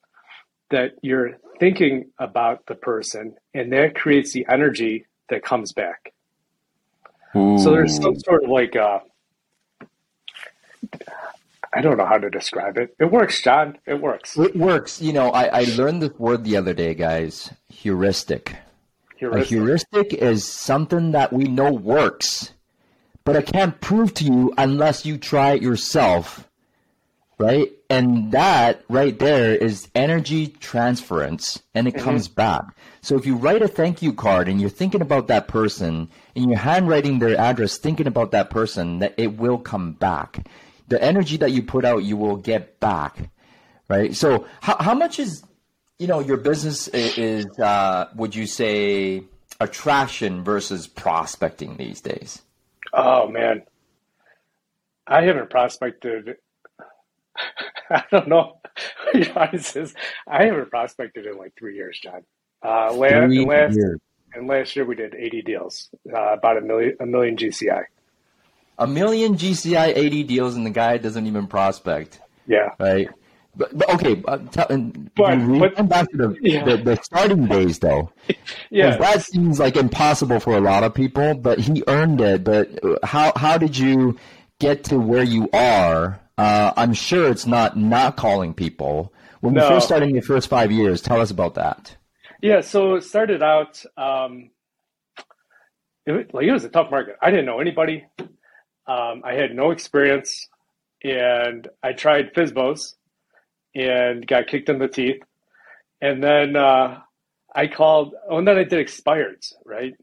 that 0.71 0.91
you're 1.01 1.37
thinking 1.59 2.11
about 2.17 2.65
the 2.65 2.75
person, 2.75 3.35
and 3.53 3.71
that 3.73 3.95
creates 3.95 4.31
the 4.31 4.45
energy 4.49 5.05
that 5.29 5.43
comes 5.43 5.73
back. 5.73 6.13
Ooh. 7.35 7.57
So 7.59 7.71
there's 7.71 7.97
some 8.01 8.17
sort 8.19 8.45
of 8.45 8.49
like 8.49 8.75
uh, 8.77 8.99
I 11.73 11.81
don't 11.81 11.97
know 11.97 12.05
how 12.05 12.17
to 12.17 12.29
describe 12.29 12.77
it. 12.77 12.95
It 12.99 13.11
works, 13.11 13.41
John. 13.41 13.77
It 13.85 14.01
works. 14.01 14.37
It 14.37 14.55
works. 14.55 15.01
You 15.01 15.11
know, 15.11 15.31
I, 15.31 15.61
I 15.61 15.63
learned 15.75 16.01
this 16.01 16.17
word 16.17 16.43
the 16.45 16.55
other 16.55 16.73
day, 16.73 16.93
guys. 16.93 17.51
Heuristic. 17.69 18.55
Heuristic. 19.17 19.45
A 19.45 19.49
heuristic 19.49 20.13
is 20.13 20.47
something 20.47 21.11
that 21.11 21.33
we 21.33 21.45
know 21.45 21.71
works, 21.71 22.51
but 23.25 23.35
I 23.35 23.41
can't 23.41 23.79
prove 23.81 24.13
to 24.15 24.23
you 24.23 24.53
unless 24.57 25.05
you 25.05 25.17
try 25.17 25.51
it 25.53 25.61
yourself. 25.61 26.47
Right? 27.37 27.73
And 27.89 28.31
that 28.31 28.81
right 28.87 29.19
there 29.19 29.53
is 29.53 29.89
energy 29.93 30.47
transference 30.47 31.61
and 31.73 31.85
it 31.85 31.95
mm-hmm. 31.95 32.03
comes 32.05 32.29
back. 32.29 32.63
So 33.01 33.17
if 33.17 33.25
you 33.25 33.35
write 33.35 33.61
a 33.61 33.67
thank 33.67 34.01
you 34.01 34.13
card 34.13 34.47
and 34.47 34.61
you're 34.61 34.69
thinking 34.69 35.01
about 35.01 35.27
that 35.27 35.49
person 35.49 36.09
and 36.35 36.45
you're 36.45 36.57
handwriting 36.57 37.19
their 37.19 37.37
address 37.37 37.77
thinking 37.77 38.07
about 38.07 38.31
that 38.31 38.49
person, 38.49 38.99
that 38.99 39.15
it 39.17 39.37
will 39.37 39.57
come 39.57 39.91
back. 39.91 40.47
The 40.87 41.01
energy 41.01 41.37
that 41.37 41.51
you 41.51 41.63
put 41.63 41.85
out, 41.85 42.03
you 42.03 42.17
will 42.17 42.37
get 42.37 42.79
back. 42.79 43.29
Right? 43.87 44.15
So 44.15 44.47
how, 44.61 44.77
how 44.77 44.93
much 44.93 45.19
is 45.19 45.43
you 45.99 46.07
know 46.07 46.19
your 46.19 46.37
business 46.37 46.87
is 46.87 47.45
uh, 47.59 48.09
would 48.15 48.35
you 48.35 48.47
say 48.47 49.23
attraction 49.59 50.43
versus 50.43 50.87
prospecting 50.87 51.77
these 51.77 52.01
days? 52.01 52.41
Oh 52.93 53.27
man, 53.27 53.63
I 55.07 55.23
haven't 55.23 55.49
prospected. 55.49 56.37
I 57.89 58.03
don't 58.11 58.27
know. 58.27 58.59
I 59.13 59.49
haven't 60.27 60.69
prospected 60.69 61.25
in 61.25 61.37
like 61.37 61.53
three 61.57 61.75
years, 61.75 61.99
John. 62.01 62.23
Uh, 62.63 62.91
last, 62.93 63.31
years. 63.31 63.99
And 64.33 64.47
last 64.47 64.75
year 64.75 64.85
we 64.85 64.95
did 64.95 65.13
80 65.13 65.41
deals, 65.43 65.89
uh, 66.13 66.33
about 66.33 66.57
a 66.57 66.61
million, 66.61 66.97
a 66.99 67.05
million 67.05 67.37
GCI. 67.37 67.83
A 68.77 68.87
million 68.87 69.35
GCI, 69.35 69.95
80 69.95 70.23
deals, 70.23 70.55
and 70.55 70.65
the 70.65 70.71
guy 70.71 70.97
doesn't 70.97 71.25
even 71.27 71.47
prospect. 71.47 72.19
Yeah. 72.47 72.71
Right. 72.79 73.09
But, 73.57 73.77
but 73.77 73.89
okay, 73.95 74.21
uh, 74.27 74.37
tell, 74.51 74.67
but, 75.15 75.75
but 75.75 75.89
back 75.89 76.11
to 76.11 76.17
the, 76.17 76.37
yeah. 76.41 76.65
the, 76.65 76.77
the 76.77 76.95
starting 77.01 77.47
days 77.47 77.79
though. 77.79 78.11
yeah, 78.69 78.97
that 78.97 79.21
seems 79.21 79.59
like 79.59 79.77
impossible 79.77 80.41
for 80.41 80.57
a 80.57 80.61
lot 80.61 80.83
of 80.83 80.93
people, 80.93 81.35
but 81.35 81.59
he 81.59 81.81
earned 81.87 82.19
it. 82.19 82.43
But 82.43 82.67
how 83.03 83.31
how 83.37 83.57
did 83.57 83.77
you 83.77 84.17
get 84.59 84.83
to 84.85 84.99
where 84.99 85.23
you 85.23 85.49
are? 85.53 86.19
Uh, 86.37 86.73
I'm 86.75 86.93
sure 86.93 87.29
it's 87.29 87.45
not 87.45 87.77
not 87.77 88.17
calling 88.17 88.53
people. 88.53 89.13
When 89.39 89.53
no. 89.53 89.63
you 89.63 89.69
first 89.69 89.85
started 89.85 90.09
in 90.09 90.15
your 90.15 90.23
first 90.23 90.49
five 90.49 90.71
years, 90.71 91.01
tell 91.01 91.21
us 91.21 91.31
about 91.31 91.55
that. 91.55 91.95
Yeah, 92.41 92.61
so 92.61 92.95
it 92.95 93.03
started 93.03 93.41
out. 93.41 93.83
Um, 93.95 94.49
it, 96.05 96.33
like 96.33 96.45
it 96.45 96.51
was 96.51 96.65
a 96.65 96.69
tough 96.69 96.91
market. 96.91 97.15
I 97.21 97.31
didn't 97.31 97.45
know 97.45 97.59
anybody. 97.59 98.05
Um, 98.87 99.21
I 99.23 99.33
had 99.33 99.55
no 99.55 99.71
experience, 99.71 100.47
and 101.03 101.67
I 101.83 101.93
tried 101.93 102.33
FSBOs 102.33 102.95
and 103.73 104.25
got 104.25 104.47
kicked 104.47 104.69
in 104.69 104.79
the 104.79 104.87
teeth. 104.87 105.21
And 106.01 106.23
then 106.23 106.55
uh, 106.55 106.99
I 107.53 107.67
called, 107.67 108.15
oh, 108.29 108.37
and 108.37 108.47
then 108.47 108.57
I 108.57 108.63
did 108.63 108.85
expireds, 108.85 109.53
right? 109.65 109.95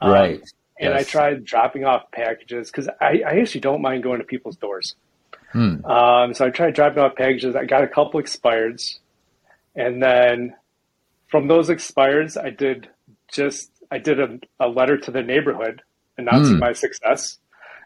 Um, 0.00 0.10
right. 0.10 0.36
Um, 0.36 0.42
and 0.80 0.94
yes. 0.94 1.00
I 1.00 1.10
tried 1.10 1.44
dropping 1.44 1.84
off 1.84 2.10
packages 2.12 2.70
because 2.70 2.88
I, 3.00 3.22
I, 3.26 3.38
actually 3.40 3.60
don't 3.60 3.82
mind 3.82 4.02
going 4.02 4.18
to 4.18 4.24
people's 4.24 4.56
doors. 4.56 4.96
Hmm. 5.52 5.84
Um, 5.84 6.34
so 6.34 6.46
I 6.46 6.50
tried 6.50 6.74
dropping 6.74 6.98
off 6.98 7.14
packages. 7.14 7.54
I 7.54 7.66
got 7.66 7.84
a 7.84 7.88
couple 7.88 8.20
expireds. 8.20 8.98
And 9.76 10.02
then 10.02 10.54
from 11.28 11.46
those 11.46 11.68
expireds, 11.68 12.42
I 12.42 12.50
did 12.50 12.88
just, 13.32 13.70
I 13.90 13.98
did 13.98 14.18
a, 14.18 14.38
a 14.58 14.68
letter 14.68 14.98
to 14.98 15.10
the 15.10 15.22
neighborhood 15.22 15.82
announcing 16.18 16.54
hmm. 16.54 16.60
my 16.60 16.72
success. 16.72 17.38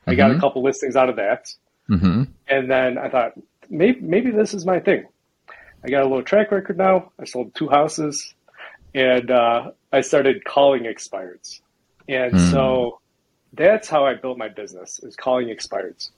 I 0.06 0.10
mm-hmm. 0.10 0.16
got 0.16 0.30
a 0.30 0.34
mm-hmm. 0.34 0.40
couple 0.40 0.62
listings 0.62 0.96
out 0.96 1.08
of 1.08 1.16
that. 1.16 1.52
Mm-hmm. 1.90 2.24
And 2.48 2.70
then 2.70 2.98
I 2.98 3.08
thought, 3.08 3.32
maybe, 3.68 4.00
maybe 4.00 4.30
this 4.30 4.54
is 4.54 4.64
my 4.64 4.80
thing. 4.80 5.06
I 5.84 5.88
got 5.88 6.02
a 6.02 6.08
little 6.08 6.22
track 6.22 6.50
record 6.50 6.78
now. 6.78 7.12
I 7.20 7.24
sold 7.24 7.54
two 7.54 7.68
houses, 7.68 8.34
and 8.94 9.30
uh, 9.30 9.70
I 9.92 10.00
started 10.00 10.44
calling 10.44 10.84
expireds, 10.84 11.60
and 12.08 12.32
mm. 12.32 12.50
so 12.50 13.00
that's 13.52 13.88
how 13.88 14.04
I 14.04 14.14
built 14.14 14.36
my 14.36 14.48
business 14.48 14.98
is 15.04 15.14
calling 15.14 15.46
expireds. 15.48 16.10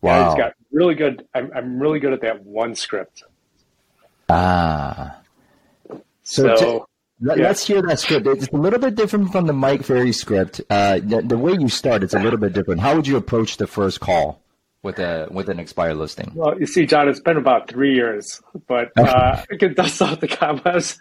Wow, 0.00 0.26
it's 0.26 0.40
got 0.40 0.54
really 0.72 0.96
good. 0.96 1.26
I'm 1.32 1.52
I'm 1.54 1.78
really 1.78 2.00
good 2.00 2.12
at 2.12 2.22
that 2.22 2.44
one 2.44 2.74
script. 2.74 3.22
Ah, 4.28 5.20
so. 6.24 6.56
so 6.56 6.88
let, 7.20 7.40
us 7.40 7.66
hear 7.66 7.82
that 7.82 8.00
script. 8.00 8.26
It's 8.26 8.48
a 8.48 8.56
little 8.56 8.78
bit 8.78 8.94
different 8.94 9.32
from 9.32 9.46
the 9.46 9.52
Mike 9.52 9.84
Ferry 9.84 10.12
script. 10.12 10.60
Uh, 10.70 11.00
the, 11.02 11.22
the 11.22 11.38
way 11.38 11.52
you 11.52 11.68
start, 11.68 12.02
it's 12.02 12.14
a 12.14 12.18
little 12.18 12.38
bit 12.38 12.52
different. 12.52 12.80
How 12.80 12.96
would 12.96 13.06
you 13.06 13.16
approach 13.16 13.56
the 13.56 13.66
first 13.66 14.00
call? 14.00 14.42
with 14.82 14.98
a 14.98 15.28
with 15.30 15.48
an 15.48 15.60
expired 15.60 15.96
listing? 15.96 16.32
Well, 16.34 16.58
you 16.58 16.66
see, 16.66 16.86
John, 16.86 17.08
it's 17.08 17.20
been 17.20 17.36
about 17.36 17.68
three 17.68 17.94
years, 17.94 18.40
but 18.66 18.92
uh, 18.96 19.42
I 19.50 19.56
can 19.56 19.74
dust 19.74 20.00
off 20.00 20.20
the 20.20 20.28
cobwebs. 20.28 21.00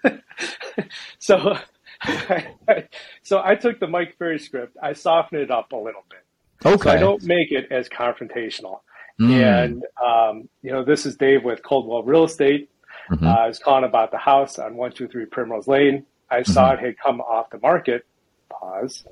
so, 1.19 1.55
so 3.23 3.41
I 3.43 3.55
took 3.55 3.79
the 3.79 3.87
Mike 3.87 4.17
Ferry 4.17 4.39
script, 4.39 4.77
I 4.81 4.93
softened 4.93 5.41
it 5.41 5.51
up 5.51 5.71
a 5.71 5.77
little 5.77 6.03
bit. 6.09 6.25
Okay. 6.65 6.83
So 6.83 6.89
I 6.89 6.97
don't 6.97 7.23
make 7.23 7.51
it 7.51 7.71
as 7.71 7.87
confrontational. 7.87 8.81
Mm. 9.19 9.63
And 9.63 9.83
um, 10.03 10.49
you 10.61 10.71
know, 10.71 10.83
this 10.83 11.05
is 11.05 11.15
Dave 11.15 11.43
with 11.43 11.63
Coldwell 11.63 12.03
Real 12.03 12.25
Estate. 12.25 12.69
Mm-hmm. 13.09 13.25
Uh, 13.25 13.33
I 13.33 13.47
was 13.47 13.59
calling 13.59 13.83
about 13.83 14.11
the 14.11 14.17
house 14.17 14.59
on 14.59 14.75
one 14.75 14.91
two 14.91 15.07
three 15.07 15.25
Primrose 15.25 15.67
Lane. 15.67 16.05
I 16.29 16.41
mm-hmm. 16.41 16.51
saw 16.51 16.71
it 16.73 16.79
had 16.79 16.97
come 16.97 17.21
off 17.21 17.49
the 17.49 17.59
market. 17.59 18.05
Pause. 18.49 19.05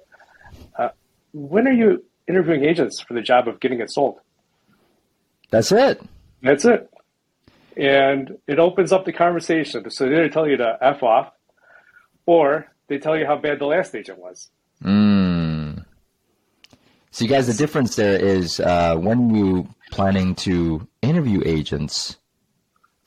Uh, 0.78 0.90
when 1.34 1.68
are 1.68 1.74
you 1.74 2.04
interviewing 2.28 2.64
agents 2.64 3.00
for 3.00 3.14
the 3.14 3.22
job 3.22 3.48
of 3.48 3.60
getting 3.60 3.80
it 3.80 3.92
sold? 3.92 4.20
That's 5.50 5.72
it. 5.72 6.02
That's 6.42 6.66
it. 6.66 6.90
And 7.76 8.38
it 8.48 8.60
opens 8.60 8.92
up 8.92 9.06
the 9.06 9.14
conversation. 9.14 9.90
So 9.90 10.06
they 10.06 10.16
either 10.16 10.30
tell 10.30 10.48
you 10.48 10.58
to 10.58 10.78
F 10.82 11.04
off 11.04 11.32
or 12.26 12.72
they 12.88 12.98
tell 12.98 13.18
you 13.18 13.26
how 13.26 13.38
bad 13.38 13.60
the 13.60 13.66
last 13.66 13.96
agent 13.96 14.20
was. 14.20 14.50
Mm. 14.84 15.86
So, 17.12 17.26
you 17.26 17.30
guys, 17.30 17.48
the 17.48 17.54
difference 17.54 17.96
there 17.96 18.20
is 18.20 18.60
uh, 18.60 18.96
when 18.96 19.34
you 19.34 19.68
planning 19.92 20.36
to 20.36 20.88
interview 21.02 21.42
agents 21.46 22.18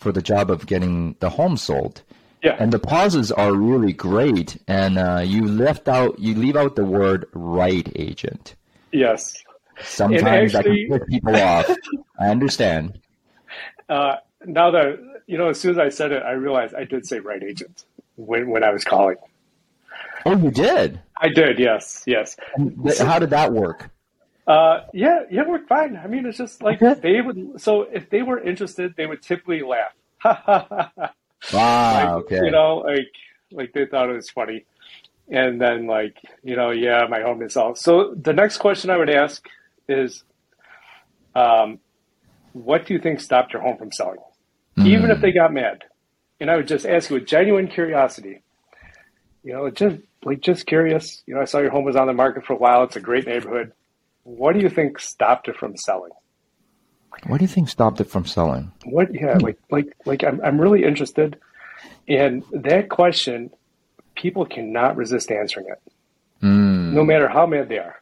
for 0.01 0.13
the 0.13 0.23
job 0.23 0.51
of 0.51 0.67
getting 0.67 1.15
the 1.21 1.31
home 1.31 1.57
sold. 1.57 2.03
Yeah. 2.43 2.57
And 2.59 2.73
the 2.73 2.79
pauses 2.79 3.31
are 3.31 3.53
really 3.53 3.93
great. 3.93 4.57
And 4.67 4.99
uh, 4.99 5.23
you 5.25 5.47
left 5.47 5.89
out, 5.89 6.19
you 6.19 6.35
leave 6.35 6.57
out 6.57 6.75
the 6.75 6.85
word 6.85 7.27
right 7.35 7.87
agent. 7.95 8.57
Yes. 8.93 9.37
Sometimes 9.83 10.55
actually, 10.55 10.87
that 10.89 10.99
can 10.99 10.99
piss 11.01 11.09
people 11.09 11.37
off. 11.37 11.71
I 12.19 12.29
understand. 12.29 12.99
Uh, 13.89 14.15
now 14.47 14.71
that 14.71 15.01
you 15.27 15.37
know, 15.37 15.49
as 15.49 15.59
soon 15.59 15.73
as 15.73 15.79
I 15.79 15.89
said 15.89 16.13
it, 16.13 16.23
I 16.23 16.31
realized 16.31 16.77
I 16.77 16.85
did 16.85 17.05
say 17.05 17.19
right 17.19 17.43
agent 17.43 17.85
when 18.15 18.49
when 18.49 18.63
I 18.63 18.71
was 18.71 18.85
calling. 18.85 19.17
Oh, 20.25 20.37
you 20.37 20.53
did. 20.53 21.01
I 21.17 21.29
did. 21.29 21.59
Yes. 21.59 22.05
Yes. 22.07 22.37
So, 22.93 23.05
how 23.05 23.19
did 23.19 23.31
that 23.31 23.53
work? 23.53 23.90
Uh, 24.51 24.85
yeah, 24.93 25.21
yeah, 25.31 25.43
it 25.43 25.49
worked 25.49 25.69
fine. 25.69 25.97
I 25.97 26.09
mean, 26.09 26.27
it's 26.27 26.39
just 26.39 26.61
like 26.61 26.81
they 26.81 27.21
would. 27.21 27.61
So 27.61 27.83
if 27.83 28.11
they 28.11 28.23
were 28.23 28.41
interested, 28.41 28.95
they 28.97 29.07
would 29.07 29.23
typically 29.23 29.63
laugh. 29.63 29.93
wow. 30.25 31.05
Like, 31.53 32.09
okay. 32.25 32.41
You 32.43 32.51
know, 32.51 32.79
like 32.79 33.13
like 33.53 33.73
they 33.73 33.87
thought 33.87 34.11
it 34.11 34.15
was 34.15 34.29
funny, 34.29 34.67
and 35.29 35.61
then 35.61 35.87
like 35.87 36.17
you 36.43 36.57
know, 36.57 36.71
yeah, 36.71 37.07
my 37.09 37.21
home 37.21 37.43
is 37.43 37.57
all. 37.57 37.77
So 37.77 38.13
the 38.21 38.33
next 38.33 38.59
question 38.59 38.91
I 38.91 38.97
would 38.97 39.09
ask 39.09 39.47
is, 39.89 40.25
um, 41.37 41.79
what 42.53 42.87
do 42.87 42.95
you 42.95 42.99
think 42.99 43.21
stopped 43.21 43.53
your 43.53 43.63
home 43.63 43.77
from 43.77 43.93
selling? 43.93 44.19
Mm. 44.77 44.87
Even 44.89 45.11
if 45.13 45.21
they 45.21 45.31
got 45.31 45.53
mad, 45.53 45.85
and 46.41 46.51
I 46.51 46.57
would 46.57 46.67
just 46.67 46.87
ask 46.87 47.09
you 47.09 47.21
with 47.21 47.27
genuine 47.29 47.69
curiosity, 47.69 48.43
you 49.45 49.53
know, 49.53 49.71
just 49.71 49.99
like 50.25 50.41
just 50.41 50.67
curious. 50.67 51.23
You 51.27 51.37
know, 51.37 51.41
I 51.41 51.45
saw 51.45 51.59
your 51.59 51.71
home 51.71 51.85
was 51.85 51.95
on 51.95 52.09
the 52.09 52.15
market 52.15 52.45
for 52.45 52.55
a 52.55 52.59
while. 52.59 52.83
It's 52.83 52.97
a 52.97 53.01
great 53.01 53.29
neighborhood. 53.29 53.75
What 54.25 54.55
do 54.55 54.61
you 54.61 54.69
think 54.69 54.99
stopped 54.99 55.49
it 55.49 55.57
from 55.57 55.77
selling? 55.77 56.13
What 57.27 57.39
do 57.39 57.45
you 57.45 57.49
think 57.49 57.69
stopped 57.69 58.01
it 58.01 58.05
from 58.05 58.25
selling? 58.25 58.73
What? 58.85 59.13
Yeah, 59.15 59.39
like 59.39 59.59
like 59.71 59.97
like 60.07 60.23
I'm 60.25 60.41
I'm 60.43 60.61
really 60.61 60.85
interested, 60.85 61.39
and 62.09 62.43
that 62.53 62.89
question, 62.89 63.51
people 64.15 64.47
cannot 64.47 64.97
resist 64.97 65.31
answering 65.31 65.67
it, 65.69 65.93
Mm. 66.43 66.93
no 66.93 67.05
matter 67.05 67.29
how 67.29 67.47
mad 67.47 67.69
they 67.69 67.79
are. 67.79 67.97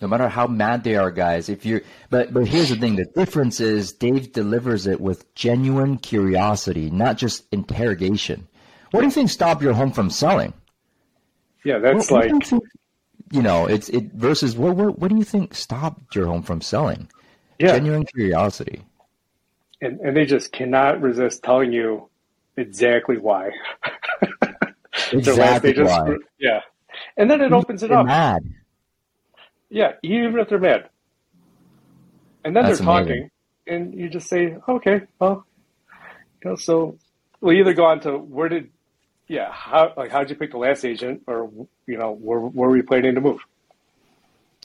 No 0.00 0.06
matter 0.08 0.28
how 0.28 0.46
mad 0.46 0.84
they 0.84 0.94
are, 0.96 1.10
guys. 1.10 1.48
If 1.48 1.66
you 1.66 1.82
but 2.08 2.32
but 2.32 2.46
here's 2.48 2.70
the 2.70 2.76
thing: 2.76 2.96
the 2.96 3.04
difference 3.04 3.60
is 3.60 3.92
Dave 3.92 4.32
delivers 4.32 4.86
it 4.86 5.00
with 5.00 5.32
genuine 5.34 5.98
curiosity, 5.98 6.90
not 6.90 7.18
just 7.18 7.44
interrogation. 7.52 8.48
What 8.90 9.00
do 9.00 9.06
you 9.06 9.12
think 9.12 9.28
stopped 9.30 9.60
your 9.62 9.74
home 9.74 9.92
from 9.92 10.08
selling? 10.10 10.54
Yeah, 11.64 11.78
that's 11.78 12.10
What- 12.10 12.22
what 12.22 12.28
do 12.28 12.34
like 12.34 12.46
think- 12.46 12.62
you 13.30 13.42
know, 13.42 13.66
it's 13.66 13.88
it 13.88 14.12
versus 14.12 14.56
what 14.56 14.76
what 14.76 14.98
what 14.98 15.10
do 15.10 15.16
you 15.16 15.24
think 15.24 15.54
stopped 15.54 16.14
your 16.14 16.26
home 16.26 16.42
from 16.42 16.60
selling? 16.60 17.08
yeah, 17.58 17.72
Genuine 17.72 18.04
curiosity. 18.06 18.82
and 19.80 20.00
and 20.00 20.16
they 20.16 20.24
just 20.26 20.52
cannot 20.52 21.00
resist 21.00 21.42
telling 21.42 21.72
you 21.72 22.08
exactly 22.56 23.18
why. 23.18 23.50
Exactly 25.12 25.72
they 25.72 25.76
just- 25.78 25.90
why. 25.90 26.16
Yeah, 26.38 26.60
and 27.16 27.30
then 27.30 27.40
it 27.40 27.52
opens 27.52 27.82
it 27.82 27.88
They're 27.88 27.98
up. 27.98 28.06
mad. 28.06 28.42
Yeah, 29.70 29.92
even 30.02 30.38
if 30.38 30.48
they're 30.48 30.58
mad. 30.58 30.88
And 32.44 32.54
then 32.56 32.64
That's 32.64 32.78
they're 32.78 32.84
talking, 32.86 33.30
and 33.66 33.94
you 33.94 34.08
just 34.08 34.28
say, 34.28 34.56
okay, 34.68 35.02
well, 35.18 35.46
you 36.42 36.50
know, 36.50 36.56
so 36.56 36.98
we 37.40 37.60
either 37.60 37.74
go 37.74 37.84
on 37.84 38.00
to 38.00 38.16
where 38.18 38.48
did, 38.48 38.70
yeah, 39.28 39.50
how, 39.52 39.92
like, 39.96 40.10
how'd 40.10 40.30
you 40.30 40.36
pick 40.36 40.50
the 40.50 40.58
last 40.58 40.84
agent, 40.84 41.22
or, 41.26 41.50
you 41.86 41.98
know, 41.98 42.12
where, 42.12 42.40
where 42.40 42.68
were 42.70 42.76
you 42.76 42.82
planning 42.82 43.14
to 43.14 43.20
move? 43.20 43.40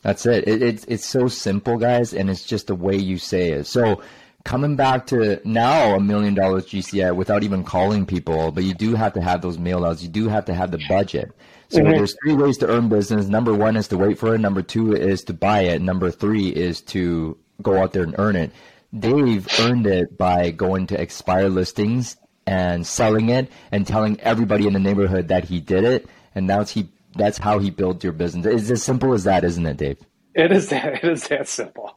That's 0.01 0.25
it. 0.25 0.47
it. 0.47 0.61
It's 0.61 0.83
it's 0.85 1.05
so 1.05 1.27
simple, 1.27 1.77
guys, 1.77 2.13
and 2.13 2.29
it's 2.29 2.43
just 2.45 2.67
the 2.67 2.75
way 2.75 2.97
you 2.97 3.17
say 3.17 3.51
it. 3.51 3.67
So 3.67 4.01
coming 4.43 4.75
back 4.75 5.07
to 5.07 5.39
now 5.45 5.95
a 5.95 5.99
million 6.01 6.33
dollars 6.33 6.65
GCI 6.65 7.15
without 7.15 7.43
even 7.43 7.63
calling 7.63 8.05
people, 8.05 8.51
but 8.51 8.65
you 8.65 8.73
do 8.73 8.95
have 8.95 9.13
to 9.13 9.21
have 9.21 9.41
those 9.41 9.57
mail 9.57 9.85
outs. 9.85 10.03
You 10.03 10.09
do 10.09 10.27
have 10.27 10.43
to 10.45 10.53
have 10.53 10.71
the 10.71 10.81
budget. 10.89 11.31
So 11.69 11.79
Mhm. 11.79 11.95
there's 11.95 12.17
three 12.21 12.33
ways 12.33 12.57
to 12.57 12.67
earn 12.67 12.89
business. 12.89 13.27
Number 13.27 13.53
one 13.53 13.77
is 13.77 13.87
to 13.87 13.97
wait 13.97 14.17
for 14.17 14.35
it. 14.35 14.39
Number 14.39 14.61
two 14.61 14.93
is 14.93 15.23
to 15.25 15.33
buy 15.33 15.61
it. 15.61 15.81
Number 15.81 16.11
three 16.11 16.49
is 16.49 16.81
to 16.81 17.37
go 17.61 17.81
out 17.81 17.93
there 17.93 18.03
and 18.03 18.15
earn 18.17 18.35
it. 18.35 18.51
Dave 18.97 19.47
earned 19.61 19.87
it 19.87 20.17
by 20.17 20.51
going 20.51 20.87
to 20.87 21.01
expire 21.01 21.47
listings 21.47 22.17
and 22.45 22.85
selling 22.85 23.29
it 23.29 23.49
and 23.71 23.85
telling 23.87 24.19
everybody 24.21 24.67
in 24.67 24.73
the 24.73 24.79
neighborhood 24.79 25.27
that 25.29 25.43
he 25.45 25.59
did 25.59 25.83
it. 25.83 26.07
And 26.35 26.49
that's 26.49 26.71
he 26.71 26.89
that's 27.15 27.37
how 27.37 27.59
he 27.59 27.69
built 27.69 28.03
your 28.03 28.13
business. 28.13 28.45
It's 28.45 28.71
as 28.71 28.83
simple 28.83 29.13
as 29.13 29.23
that, 29.25 29.43
isn't 29.43 29.65
it, 29.65 29.77
Dave? 29.77 29.97
It 30.33 30.51
is 30.51 30.69
that, 30.69 30.95
it 30.95 31.03
is 31.03 31.27
that 31.27 31.47
simple. 31.47 31.95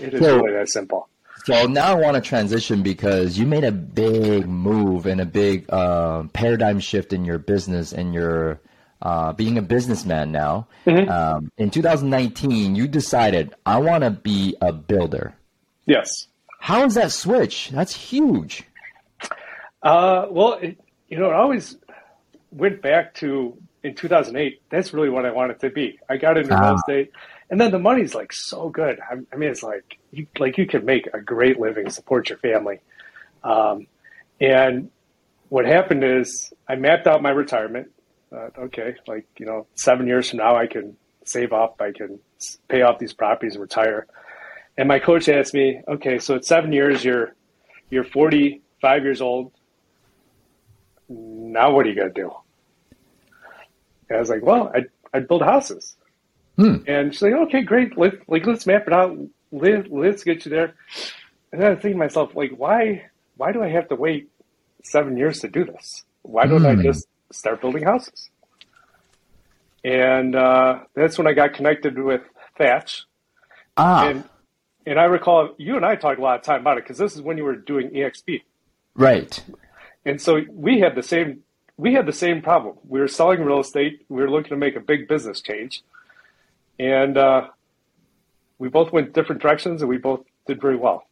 It 0.00 0.14
is 0.14 0.20
So- 0.20 0.38
really 0.40 0.52
that 0.52 0.68
simple. 0.68 1.08
So 1.44 1.66
now 1.66 1.92
I 1.92 1.94
want 1.94 2.16
to 2.16 2.20
transition 2.20 2.82
because 2.82 3.38
you 3.38 3.46
made 3.46 3.64
a 3.64 3.72
big 3.72 4.46
move 4.46 5.06
and 5.06 5.20
a 5.20 5.24
big 5.24 5.64
uh, 5.70 6.24
paradigm 6.34 6.78
shift 6.80 7.12
in 7.12 7.24
your 7.24 7.38
business 7.38 7.92
and 7.92 8.12
your 8.12 8.60
uh, 9.00 9.32
being 9.32 9.56
a 9.56 9.62
businessman 9.62 10.32
now. 10.32 10.66
Mhm. 10.84 11.08
Um, 11.08 11.52
in 11.56 11.70
2019, 11.70 12.74
you 12.74 12.88
decided 12.88 13.54
I 13.64 13.78
want 13.78 14.02
to 14.04 14.10
be 14.10 14.56
a 14.60 14.72
builder. 14.72 15.32
Yes. 15.86 16.26
How 16.60 16.84
is 16.84 16.94
that 16.94 17.12
switch? 17.12 17.70
That's 17.70 17.94
huge. 17.94 18.64
Uh, 19.82 20.26
well, 20.30 20.54
it, 20.54 20.78
you 21.08 21.18
know, 21.18 21.30
it 21.30 21.34
always 21.34 21.76
went 22.50 22.82
back 22.82 23.14
to 23.14 23.56
in 23.82 23.94
2008. 23.94 24.60
That's 24.70 24.92
really 24.92 25.08
what 25.08 25.24
I 25.24 25.30
wanted 25.32 25.60
to 25.60 25.70
be. 25.70 25.98
I 26.08 26.16
got 26.16 26.36
into 26.36 26.54
Ah. 26.54 26.60
real 26.70 26.74
estate, 26.76 27.12
and 27.50 27.60
then 27.60 27.70
the 27.70 27.78
money's 27.78 28.14
like 28.14 28.32
so 28.32 28.68
good. 28.68 28.98
I, 29.00 29.14
I 29.32 29.36
mean, 29.36 29.50
it's 29.50 29.62
like 29.62 29.98
you 30.10 30.26
like 30.38 30.58
you 30.58 30.66
can 30.66 30.84
make 30.84 31.06
a 31.14 31.20
great 31.20 31.58
living, 31.60 31.88
support 31.90 32.28
your 32.28 32.38
family. 32.38 32.80
Um, 33.44 33.86
and 34.40 34.90
what 35.48 35.64
happened 35.64 36.04
is 36.04 36.52
I 36.68 36.74
mapped 36.76 37.06
out 37.06 37.22
my 37.22 37.30
retirement. 37.30 37.88
Uh, 38.30 38.48
okay, 38.58 38.94
like 39.06 39.26
you 39.38 39.46
know, 39.46 39.66
seven 39.76 40.06
years 40.06 40.28
from 40.30 40.38
now, 40.38 40.56
I 40.56 40.66
can 40.66 40.96
save 41.24 41.52
up, 41.52 41.80
I 41.80 41.92
can 41.92 42.18
pay 42.68 42.82
off 42.82 42.98
these 42.98 43.12
properties 43.12 43.54
and 43.54 43.62
retire. 43.62 44.06
And 44.76 44.86
my 44.88 44.98
coach 44.98 45.28
asked 45.28 45.54
me, 45.54 45.80
okay, 45.88 46.18
so 46.18 46.34
at 46.36 46.44
seven 46.44 46.72
years, 46.72 47.04
you're 47.04 47.34
you're 47.90 48.04
45 48.04 49.02
years 49.02 49.20
old 49.20 49.52
now 51.08 51.72
what 51.72 51.86
are 51.86 51.88
you 51.88 51.94
going 51.94 52.12
to 52.12 52.20
do? 52.22 52.32
And 54.08 54.16
I 54.16 54.20
was 54.20 54.30
like, 54.30 54.42
well, 54.42 54.70
I'd, 54.74 54.86
I'd 55.12 55.28
build 55.28 55.42
houses. 55.42 55.96
Hmm. 56.56 56.76
And 56.86 57.12
she's 57.12 57.22
like, 57.22 57.34
okay, 57.34 57.62
great. 57.62 57.96
Let, 57.96 58.28
like, 58.28 58.46
let's 58.46 58.66
map 58.66 58.86
it 58.86 58.92
out. 58.92 59.16
Let, 59.52 59.90
let's 59.92 60.24
get 60.24 60.44
you 60.44 60.50
there. 60.50 60.74
And 61.52 61.62
then 61.62 61.72
I 61.72 61.74
think 61.76 61.94
to 61.94 61.98
myself, 61.98 62.34
like, 62.34 62.52
why, 62.56 63.06
why 63.36 63.52
do 63.52 63.62
I 63.62 63.68
have 63.68 63.88
to 63.88 63.94
wait 63.94 64.28
seven 64.82 65.16
years 65.16 65.40
to 65.40 65.48
do 65.48 65.64
this? 65.64 66.04
Why 66.22 66.46
don't 66.46 66.66
I 66.66 66.74
Hmm. 66.74 66.82
just 66.82 67.06
start 67.32 67.60
building 67.60 67.84
houses? 67.84 68.30
And 69.84 70.34
uh, 70.34 70.80
that's 70.94 71.16
when 71.18 71.26
I 71.26 71.32
got 71.32 71.54
connected 71.54 71.98
with 71.98 72.22
Thatch. 72.56 73.04
Ah, 73.76 74.08
And, 74.08 74.24
and 74.86 74.98
I 74.98 75.04
recall 75.04 75.54
you 75.58 75.76
and 75.76 75.84
I 75.86 75.94
talked 75.94 76.18
a 76.18 76.22
lot 76.22 76.36
of 76.38 76.42
time 76.44 76.60
about 76.62 76.78
it 76.78 76.84
because 76.84 76.98
this 76.98 77.14
is 77.14 77.22
when 77.22 77.38
you 77.38 77.44
were 77.44 77.54
doing 77.56 77.90
EXP. 77.90 78.42
right. 78.96 79.42
And 80.04 80.20
so 80.20 80.40
we 80.50 80.80
had 80.80 80.94
the 80.94 81.02
same 81.02 81.42
we 81.76 81.94
had 81.94 82.06
the 82.06 82.12
same 82.12 82.42
problem. 82.42 82.76
We 82.86 82.98
were 82.98 83.08
selling 83.08 83.40
real 83.44 83.60
estate. 83.60 84.04
We 84.08 84.20
were 84.20 84.30
looking 84.30 84.50
to 84.50 84.56
make 84.56 84.74
a 84.74 84.80
big 84.80 85.06
business 85.06 85.40
change, 85.40 85.82
and 86.78 87.16
uh, 87.16 87.48
we 88.58 88.68
both 88.68 88.92
went 88.92 89.12
different 89.12 89.40
directions, 89.40 89.80
and 89.80 89.88
we 89.88 89.98
both 89.98 90.24
did 90.46 90.60
very 90.60 90.76
well. 90.76 91.04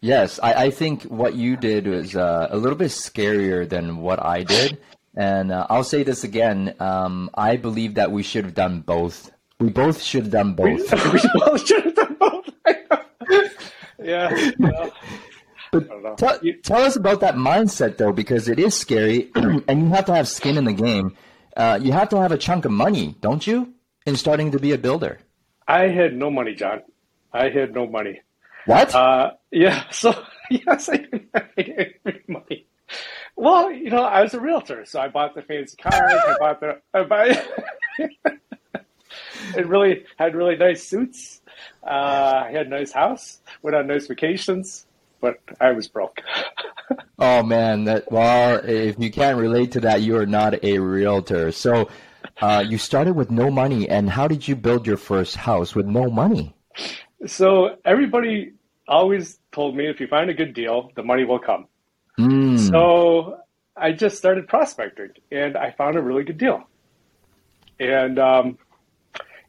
Yes, 0.00 0.40
I, 0.42 0.54
I 0.54 0.70
think 0.70 1.02
what 1.04 1.34
you 1.34 1.56
did 1.56 1.86
was 1.86 2.16
uh, 2.16 2.48
a 2.50 2.56
little 2.56 2.78
bit 2.78 2.90
scarier 2.90 3.68
than 3.68 3.98
what 3.98 4.24
I 4.24 4.44
did. 4.44 4.78
And 5.14 5.52
uh, 5.52 5.66
I'll 5.68 5.84
say 5.84 6.04
this 6.04 6.24
again. 6.24 6.74
Um, 6.80 7.30
I 7.34 7.56
believe 7.56 7.94
that 7.94 8.10
we 8.10 8.22
should 8.22 8.44
have 8.44 8.54
done 8.54 8.80
both. 8.80 9.30
We 9.58 9.68
both 9.68 10.00
should 10.00 10.22
have 10.22 10.32
done 10.32 10.54
both. 10.54 10.90
we 11.12 11.20
both 11.34 11.66
should 11.66 11.84
have 11.84 11.94
done 11.94 12.16
both. 12.18 12.48
yeah. 14.02 14.52
well, 14.58 14.92
I 15.72 15.78
know. 15.78 16.14
Tell, 16.16 16.38
tell 16.62 16.82
us 16.82 16.96
about 16.96 17.20
that 17.20 17.36
mindset, 17.36 17.96
though, 17.96 18.12
because 18.12 18.48
it 18.48 18.58
is 18.58 18.74
scary, 18.74 19.30
and 19.34 19.82
you 19.82 19.88
have 19.90 20.06
to 20.06 20.14
have 20.14 20.28
skin 20.28 20.58
in 20.58 20.64
the 20.64 20.72
game. 20.72 21.16
Uh, 21.56 21.78
you 21.80 21.92
have 21.92 22.08
to 22.10 22.20
have 22.20 22.32
a 22.32 22.38
chunk 22.38 22.64
of 22.64 22.72
money, 22.72 23.16
don't 23.20 23.46
you, 23.46 23.74
in 24.06 24.16
starting 24.16 24.50
to 24.52 24.58
be 24.58 24.72
a 24.72 24.78
builder? 24.78 25.18
I 25.68 25.88
had 25.88 26.14
no 26.14 26.30
money, 26.30 26.54
John. 26.54 26.82
I 27.32 27.48
had 27.48 27.74
no 27.74 27.86
money. 27.86 28.20
What? 28.66 28.94
Uh, 28.94 29.32
yeah. 29.50 29.84
So 29.92 30.14
yes, 30.50 30.88
I 30.88 30.96
didn't 30.96 31.28
have 31.34 31.48
any 31.56 32.20
money. 32.26 32.66
Well, 33.36 33.70
you 33.70 33.90
know, 33.90 34.02
I 34.02 34.22
was 34.22 34.34
a 34.34 34.40
realtor, 34.40 34.84
so 34.84 35.00
I 35.00 35.08
bought 35.08 35.34
the 35.34 35.42
fancy 35.42 35.76
cars. 35.76 35.94
I 35.94 36.36
bought 36.38 36.60
the. 36.60 36.80
I 36.92 37.02
buy. 37.04 37.42
it 39.56 39.66
really 39.66 40.04
had 40.18 40.34
really 40.34 40.56
nice 40.56 40.82
suits. 40.82 41.40
Uh, 41.82 42.44
I 42.46 42.50
had 42.50 42.66
a 42.66 42.70
nice 42.70 42.92
house. 42.92 43.40
Went 43.62 43.76
on 43.76 43.86
nice 43.86 44.08
vacations, 44.08 44.86
but 45.20 45.38
I 45.60 45.72
was 45.72 45.88
broke. 45.88 46.20
oh 47.18 47.42
man, 47.42 47.84
that 47.84 48.10
well, 48.10 48.60
if 48.64 48.96
you 48.98 49.10
can't 49.10 49.38
relate 49.38 49.72
to 49.72 49.80
that, 49.80 50.02
you 50.02 50.16
are 50.16 50.26
not 50.26 50.64
a 50.64 50.78
realtor. 50.78 51.52
So, 51.52 51.88
uh, 52.40 52.64
you 52.66 52.78
started 52.78 53.14
with 53.14 53.30
no 53.30 53.50
money, 53.50 53.88
and 53.88 54.08
how 54.10 54.28
did 54.28 54.46
you 54.46 54.56
build 54.56 54.86
your 54.86 54.96
first 54.96 55.36
house 55.36 55.74
with 55.74 55.86
no 55.86 56.10
money? 56.10 56.54
so 57.26 57.76
everybody 57.84 58.52
always 58.88 59.38
told 59.52 59.76
me, 59.76 59.88
if 59.88 60.00
you 60.00 60.06
find 60.06 60.30
a 60.30 60.34
good 60.34 60.54
deal, 60.54 60.90
the 60.96 61.02
money 61.02 61.24
will 61.24 61.38
come. 61.38 61.66
Mm. 62.18 62.58
So 62.70 63.38
I 63.76 63.92
just 63.92 64.18
started 64.18 64.48
prospecting, 64.48 65.10
and 65.30 65.56
I 65.56 65.70
found 65.72 65.96
a 65.96 66.02
really 66.02 66.24
good 66.24 66.38
deal. 66.38 66.64
And 67.78 68.18
um, 68.18 68.58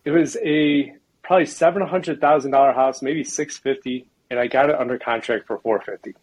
it 0.06 0.12
was 0.12 0.38
a 0.38 0.94
probably 1.24 1.46
seven 1.46 1.82
hundred 1.82 2.22
thousand 2.22 2.52
dollar 2.52 2.72
house, 2.72 3.02
maybe 3.02 3.24
six 3.24 3.58
fifty, 3.58 4.08
and 4.32 4.40
I 4.40 4.48
got 4.48 4.70
it 4.70 4.76
under 4.80 4.98
contract 4.98 5.46
for 5.46 5.60
four 5.60 5.82
fifty. 5.82 6.16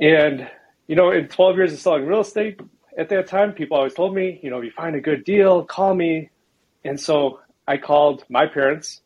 And 0.00 0.50
you 0.88 0.96
know, 0.96 1.12
in 1.12 1.28
twelve 1.28 1.56
years 1.56 1.72
of 1.72 1.78
selling 1.78 2.06
real 2.06 2.22
estate, 2.22 2.58
at 2.98 3.10
that 3.10 3.26
time, 3.26 3.52
people 3.52 3.76
always 3.76 3.94
told 3.94 4.14
me, 4.14 4.40
you 4.42 4.50
know, 4.50 4.58
if 4.58 4.64
you 4.64 4.70
find 4.72 4.96
a 4.96 5.00
good 5.00 5.24
deal, 5.24 5.62
call 5.62 5.94
me. 5.94 6.30
And 6.84 6.98
so 6.98 7.40
I 7.68 7.76
called 7.76 8.24
my 8.28 8.46
parents, 8.46 9.02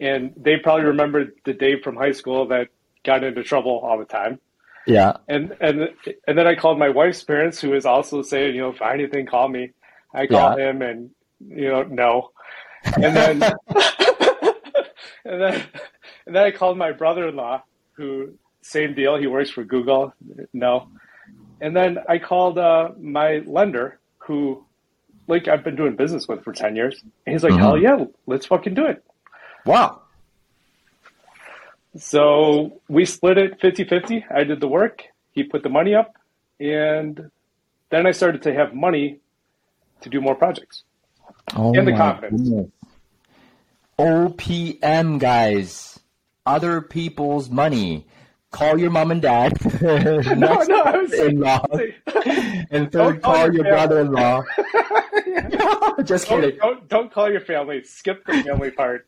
and 0.00 0.32
they 0.36 0.56
probably 0.56 0.86
remembered 0.86 1.32
the 1.44 1.52
Dave 1.52 1.82
from 1.82 1.96
high 1.96 2.12
school 2.12 2.46
that 2.48 2.68
got 3.04 3.24
into 3.24 3.42
trouble 3.42 3.80
all 3.84 3.98
the 3.98 4.04
time. 4.04 4.38
Yeah. 4.86 5.16
And 5.28 5.56
and 5.60 5.90
and 6.28 6.38
then 6.38 6.46
I 6.46 6.54
called 6.54 6.78
my 6.78 6.90
wife's 6.90 7.24
parents, 7.24 7.60
who 7.60 7.74
is 7.74 7.84
also 7.84 8.22
saying, 8.22 8.54
you 8.54 8.62
know, 8.62 8.70
if 8.70 8.80
I 8.80 8.94
anything, 8.94 9.26
call 9.26 9.48
me. 9.48 9.72
I 10.14 10.26
call 10.26 10.56
him, 10.56 10.82
and 10.82 11.10
you 11.40 11.68
know, 11.68 11.82
no. 11.82 12.30
And 12.84 13.16
then 13.16 13.40
and 15.24 15.40
then 15.40 15.64
and 16.26 16.34
then 16.36 16.44
I 16.44 16.50
called 16.50 16.76
my 16.78 16.92
brother-in-law, 16.92 17.62
who 17.92 18.34
same 18.62 18.94
deal. 18.94 19.16
He 19.16 19.26
works 19.26 19.50
for 19.50 19.64
Google. 19.64 20.14
No. 20.52 20.88
And 21.60 21.76
then 21.76 21.98
I 22.08 22.18
called 22.18 22.58
uh, 22.58 22.90
my 23.00 23.38
lender, 23.46 23.98
who, 24.18 24.64
like, 25.28 25.46
I've 25.48 25.62
been 25.64 25.76
doing 25.76 25.94
business 25.96 26.26
with 26.26 26.42
for 26.42 26.52
10 26.52 26.74
years. 26.76 27.00
And 27.26 27.32
he's 27.34 27.42
like, 27.44 27.52
Mm-hmm. 27.52 27.62
hell 27.62 27.78
yeah, 27.78 28.04
let's 28.26 28.46
fucking 28.46 28.74
do 28.74 28.86
it. 28.86 29.04
Wow. 29.64 30.02
So 31.96 32.80
we 32.88 33.04
split 33.04 33.38
it 33.38 33.60
50 33.60 33.84
50. 33.84 34.24
I 34.34 34.44
did 34.44 34.60
the 34.60 34.68
work, 34.68 35.02
he 35.32 35.42
put 35.44 35.62
the 35.62 35.68
money 35.68 35.94
up, 35.94 36.16
and 36.58 37.30
then 37.90 38.06
I 38.06 38.12
started 38.12 38.42
to 38.42 38.54
have 38.54 38.74
money 38.74 39.18
to 40.00 40.08
do 40.08 40.20
more 40.20 40.34
projects. 40.34 40.84
Oh 41.54 41.74
And 41.74 41.86
the 41.86 41.92
my 41.92 41.98
confidence. 41.98 42.42
goodness. 42.42 42.70
OPM, 44.02 45.20
guys. 45.20 46.00
Other 46.44 46.80
people's 46.80 47.48
money. 47.48 48.04
Call 48.50 48.76
your 48.76 48.90
mom 48.90 49.12
and 49.12 49.22
dad. 49.22 49.56
No, 49.80 50.62
no, 50.62 50.82
I 50.82 50.96
was 50.98 51.12
in-law. 51.12 51.64
And 52.72 52.90
third, 52.90 53.22
call 53.22 53.34
call 53.34 53.44
your 53.44 53.54
your 53.54 53.64
brother-in-law. 53.64 54.42
Just 56.04 56.28
don't, 56.28 56.40
kidding. 56.40 56.58
don't, 56.58 56.88
don't 56.88 57.12
call 57.12 57.30
your 57.30 57.40
family. 57.40 57.84
Skip 57.84 58.24
the 58.26 58.42
family 58.42 58.70
part. 58.72 59.06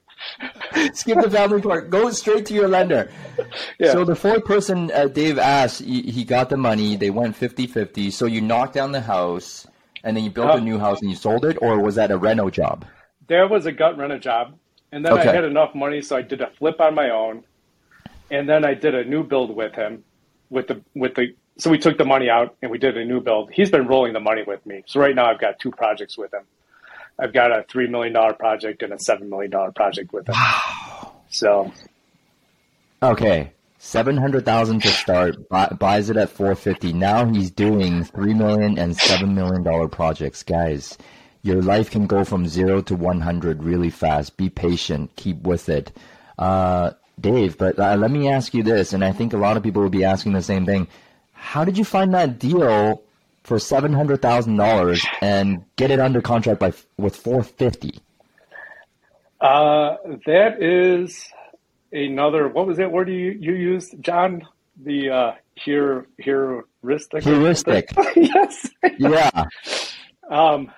Skip 0.93 1.21
the 1.21 1.31
family 1.31 1.61
part. 1.61 1.91
Go 1.91 2.11
straight 2.11 2.47
to 2.47 2.55
your 2.55 2.69
lender. 2.69 3.11
Yeah. 3.81 3.93
So 3.93 4.05
the 4.05 4.15
fourth 4.15 4.45
person, 4.45 4.93
uh, 4.93 5.09
Dave 5.09 5.39
asked, 5.39 5.81
he, 5.83 6.03
he 6.03 6.25
got 6.25 6.51
the 6.51 6.57
money. 6.57 6.95
They 6.97 7.11
went 7.11 7.37
50-50. 7.37 8.13
So 8.13 8.27
you 8.27 8.41
knocked 8.41 8.75
down 8.75 8.93
the 8.93 9.01
house, 9.01 9.67
and 10.05 10.17
then 10.17 10.25
you 10.25 10.31
built 10.31 10.57
a 10.57 10.61
new 10.61 10.79
house 10.79 11.01
and 11.01 11.11
you 11.11 11.17
sold 11.17 11.45
it, 11.45 11.59
or 11.61 11.81
was 11.81 11.97
that 11.97 12.13
a 12.13 12.17
reno 12.17 12.49
job? 12.51 12.85
there 13.27 13.49
was 13.49 13.67
a 13.67 13.73
gut 13.73 13.97
rent 13.97 14.13
a 14.13 14.19
job, 14.19 14.59
and 14.95 15.05
then 15.05 15.13
Okay. 15.13 15.29
I 15.29 15.35
had 15.35 15.45
enough 15.45 15.75
money, 15.75 16.01
so 16.01 16.17
I 16.17 16.23
did 16.23 16.41
a 16.41 16.51
flip 16.59 16.81
on 16.81 16.95
my 16.95 17.11
own, 17.11 17.45
and 18.31 18.49
then 18.49 18.65
I 18.65 18.75
did 18.75 18.95
a 18.95 19.05
new 19.05 19.25
build 19.25 19.55
with 19.55 19.75
him, 19.75 20.05
with 20.51 20.69
the 20.69 20.81
with 20.95 21.15
the. 21.15 21.35
So 21.59 21.71
we 21.71 21.79
took 21.79 21.99
the 21.99 22.05
money 22.05 22.29
out 22.31 22.57
and 22.63 22.71
we 22.71 22.79
did 22.79 22.97
a 22.97 23.05
new 23.05 23.21
build. 23.21 23.51
He's 23.53 23.71
been 23.71 23.87
rolling 23.87 24.13
the 24.13 24.21
money 24.21 24.43
with 24.45 24.65
me. 24.67 24.83
So 24.87 24.99
right 25.01 25.15
now 25.15 25.27
I've 25.31 25.41
got 25.41 25.59
two 25.61 25.71
projects 25.71 26.19
with 26.19 26.33
him. 26.35 26.43
I've 27.19 27.33
got 27.33 27.53
a 27.53 27.65
three 27.71 27.89
million 27.89 28.13
dollar 28.13 28.33
project 28.33 28.83
and 28.83 28.93
a 28.93 28.99
seven 28.99 29.31
million 29.31 29.51
dollar 29.51 29.71
project 29.71 30.13
with 30.13 30.29
him. 30.29 30.35
Wow. 30.35 31.13
So 31.31 31.73
Okay, 33.03 33.53
seven 33.79 34.17
hundred 34.17 34.45
thousand 34.45 34.81
to 34.83 34.89
start. 34.89 35.49
Buy, 35.49 35.69
buys 35.79 36.09
it 36.11 36.17
at 36.17 36.31
four 36.31 36.55
fifty. 36.55 36.93
Now 36.93 37.27
he's 37.27 37.51
doing 37.51 38.03
three 38.05 38.35
million 38.35 38.79
and 38.79 38.97
seven 38.97 39.35
million 39.35 39.63
dollar 39.63 39.89
projects, 39.89 40.43
guys. 40.43 40.97
Your 41.45 41.61
life 41.61 41.91
can 41.91 42.07
go 42.07 42.25
from 42.25 42.49
zero 42.49 42.81
to 42.83 42.97
one 42.97 43.21
hundred 43.21 43.63
really 43.63 43.91
fast. 43.91 44.37
Be 44.39 44.49
patient. 44.49 45.15
Keep 45.17 45.43
with 45.43 45.69
it, 45.69 45.93
uh, 46.39 46.93
Dave. 47.21 47.59
But 47.59 47.79
uh, 47.79 47.97
let 47.97 48.11
me 48.11 48.29
ask 48.31 48.55
you 48.55 48.63
this, 48.63 48.95
and 48.95 49.05
I 49.05 49.13
think 49.13 49.35
a 49.35 49.37
lot 49.37 49.59
of 49.59 49.63
people 49.63 49.83
will 49.83 49.91
be 49.91 50.05
asking 50.05 50.33
the 50.33 50.43
same 50.43 50.65
thing. 50.65 50.89
How 51.33 51.65
did 51.65 51.77
you 51.77 51.85
find 51.85 52.15
that 52.15 52.39
deal 52.39 53.03
for 53.43 53.59
seven 53.59 53.93
hundred 53.93 54.23
thousand 54.23 54.57
dollars 54.57 55.05
and 55.21 55.63
get 55.77 55.91
it 55.91 56.01
under 56.01 56.23
contract 56.23 56.61
by 56.61 56.73
with 56.97 57.15
four 57.15 57.43
fifty? 57.45 58.01
uh, 59.43 59.99
that 60.25 60.63
is 60.63 61.29
another. 61.93 62.49
What 62.49 62.67
was 62.67 62.79
that 62.79 62.91
word 62.91 63.11
you 63.11 63.37
you 63.39 63.53
used, 63.53 64.01
John? 64.01 64.49
The 64.83 65.11
uh, 65.11 65.33
here 65.57 66.07
heuristic. 66.17 67.23
Heuristic. 67.23 67.91
yes. 68.17 68.71
Yeah. 68.99 69.31
Um, 70.31 70.71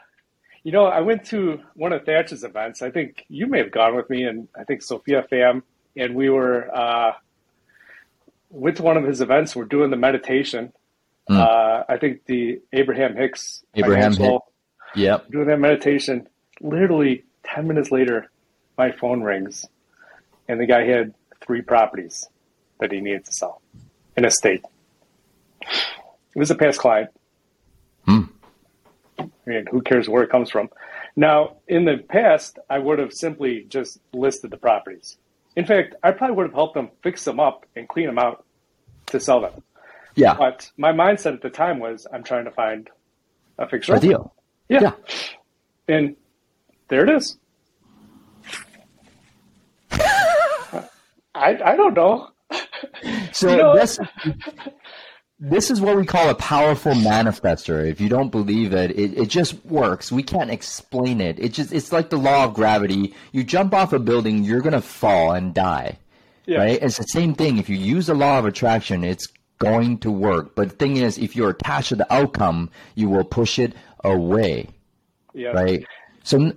you 0.67 0.73
know, 0.73 0.87
I 0.87 1.01
went 1.01 1.25
to 1.27 1.61
one 1.75 1.93
of 1.93 2.05
Thatch's 2.05 2.43
events. 2.43 2.83
I 2.83 2.91
think 2.91 3.25
you 3.29 3.47
may 3.47 3.59
have 3.59 3.71
gone 3.71 3.95
with 3.95 4.11
me, 4.11 4.25
and 4.25 4.49
I 4.59 4.65
think 4.65 4.83
Sophia 4.83 5.25
Pham, 5.31 5.63
and 5.97 6.17
we 6.17 6.29
were 6.29 6.69
uh, 6.77 7.13
went 8.51 8.77
to 8.79 8.83
one 8.83 8.97
of 8.97 9.05
his 9.05 9.21
events. 9.21 9.55
We're 9.55 9.67
doing 9.67 9.91
the 9.93 9.97
meditation. 9.97 10.73
Mm. 11.31 11.39
Uh, 11.39 11.85
I 11.89 11.99
think 11.99 12.25
the 12.27 12.61
Abraham 12.73 13.15
Hicks 13.15 13.63
Abraham 13.77 14.15
financial- 14.15 14.53
Yep. 14.97 15.31
doing 15.31 15.47
that 15.47 15.61
meditation. 15.61 16.27
Literally 16.61 17.23
ten 17.45 17.69
minutes 17.69 17.93
later, 17.93 18.29
my 18.77 18.91
phone 18.91 19.23
rings, 19.23 19.67
and 20.49 20.59
the 20.61 20.67
guy 20.67 20.83
had 20.85 21.15
three 21.47 21.63
properties 21.63 22.29
that 22.81 22.91
he 22.91 23.01
needed 23.01 23.25
to 23.27 23.33
sell 23.33 23.63
in 24.17 24.25
a 24.25 24.33
state. 24.33 24.65
It 25.63 25.69
was 26.35 26.51
a 26.51 26.57
past 26.57 26.81
client. 26.81 27.11
I 29.47 29.51
mean, 29.51 29.67
who 29.71 29.81
cares 29.81 30.09
where 30.09 30.23
it 30.23 30.31
comes 30.31 30.51
from? 30.51 30.69
Now, 31.15 31.57
in 31.69 31.85
the 31.85 31.99
past, 31.99 32.59
I 32.69 32.79
would 32.79 32.99
have 32.99 33.13
simply 33.13 33.65
just 33.69 33.99
listed 34.13 34.51
the 34.51 34.57
properties. 34.57 35.17
In 35.55 35.65
fact, 35.65 35.95
I 36.03 36.11
probably 36.11 36.37
would 36.37 36.47
have 36.47 36.55
helped 36.55 36.75
them 36.75 36.91
fix 37.03 37.25
them 37.25 37.39
up 37.41 37.65
and 37.77 37.89
clean 37.89 38.07
them 38.07 38.19
out 38.19 38.45
to 39.07 39.21
sell 39.21 39.41
them. 39.41 39.63
Yeah. 40.15 40.35
But 40.35 40.71
my 40.77 40.93
mindset 40.93 41.35
at 41.35 41.43
the 41.43 41.51
time 41.51 41.79
was, 41.79 42.07
I'm 42.13 42.25
trying 42.25 42.45
to 42.47 42.51
find 42.51 42.91
a 43.59 43.69
fixer. 43.69 43.95
A 43.95 44.01
deal. 44.01 44.35
Yeah. 44.69 44.81
Yeah. 44.83 44.93
And 45.89 46.17
there 46.89 47.05
it 47.05 47.11
is. 47.11 47.39
I, 49.93 50.89
I 51.35 51.77
don't 51.77 51.95
know. 51.95 52.29
So 53.33 53.51
You 53.51 53.57
know- 53.57 53.75
this 53.77 53.99
this 55.39 55.71
is 55.71 55.81
what 55.81 55.97
we 55.97 56.07
call 56.07 56.31
a 56.31 56.35
powerful 56.35 56.93
manifester. 56.93 57.87
If 57.87 58.01
you 58.01 58.09
don't 58.09 58.31
believe 58.31 58.73
it, 58.73 58.91
it, 58.93 59.19
it 59.19 59.29
just 59.29 59.65
works. 59.67 60.11
We 60.11 60.23
can't 60.23 60.51
explain 60.51 61.21
it. 61.21 61.39
It 61.39 61.53
just 61.53 61.73
it's 61.73 61.93
like 61.93 62.11
the 62.11 62.17
law 62.17 62.45
of 62.45 62.55
gravity. 62.55 63.15
You 63.33 63.45
jump 63.45 63.75
off 63.75 63.93
a 63.93 63.99
building, 63.99 64.45
you're 64.45 64.63
gonna 64.63 64.81
fall 64.81 65.33
and 65.33 65.53
die. 65.53 65.99
Yeah. 66.47 66.59
Right? 66.59 66.79
It's 66.81 66.97
the 66.97 67.05
same 67.05 67.35
thing. 67.35 67.59
If 67.59 67.69
you 67.69 67.77
use 67.77 68.07
the 68.07 68.15
law 68.15 68.39
of 68.39 68.47
attraction, 68.47 69.05
it's 69.05 69.27
going 69.59 69.99
to 69.99 70.11
work. 70.11 70.55
But 70.55 70.71
the 70.71 70.77
thing 70.77 70.97
is, 70.97 71.19
if 71.19 71.35
you're 71.35 71.51
attached 71.51 71.89
to 71.89 71.97
the 71.97 72.13
outcome, 72.13 72.71
you 72.95 73.09
will 73.09 73.25
push 73.25 73.59
it 73.59 73.75
away. 74.05 74.69
Yeah. 75.35 75.49
Right? 75.49 75.85
So 76.23 76.53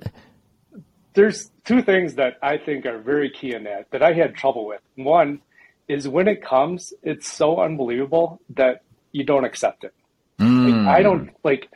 There's 1.13 1.51
two 1.65 1.81
things 1.81 2.15
that 2.15 2.37
I 2.41 2.57
think 2.57 2.85
are 2.85 2.99
very 2.99 3.29
key 3.29 3.53
in 3.53 3.63
that 3.63 3.89
that 3.91 4.03
I 4.03 4.13
had 4.13 4.35
trouble 4.35 4.65
with. 4.65 4.81
One 4.95 5.41
is 5.89 6.08
when 6.08 6.28
it 6.30 6.41
comes, 6.41 6.93
it's 7.04 7.30
so 7.32 7.60
unbelievable 7.60 8.39
that 8.56 8.84
you 9.12 9.25
don't 9.25 9.43
accept 9.43 9.84
it. 9.84 9.93
mm, 10.39 10.86
Like, 10.86 10.97
I 10.99 11.02
don't 11.04 11.32
like 11.43 11.67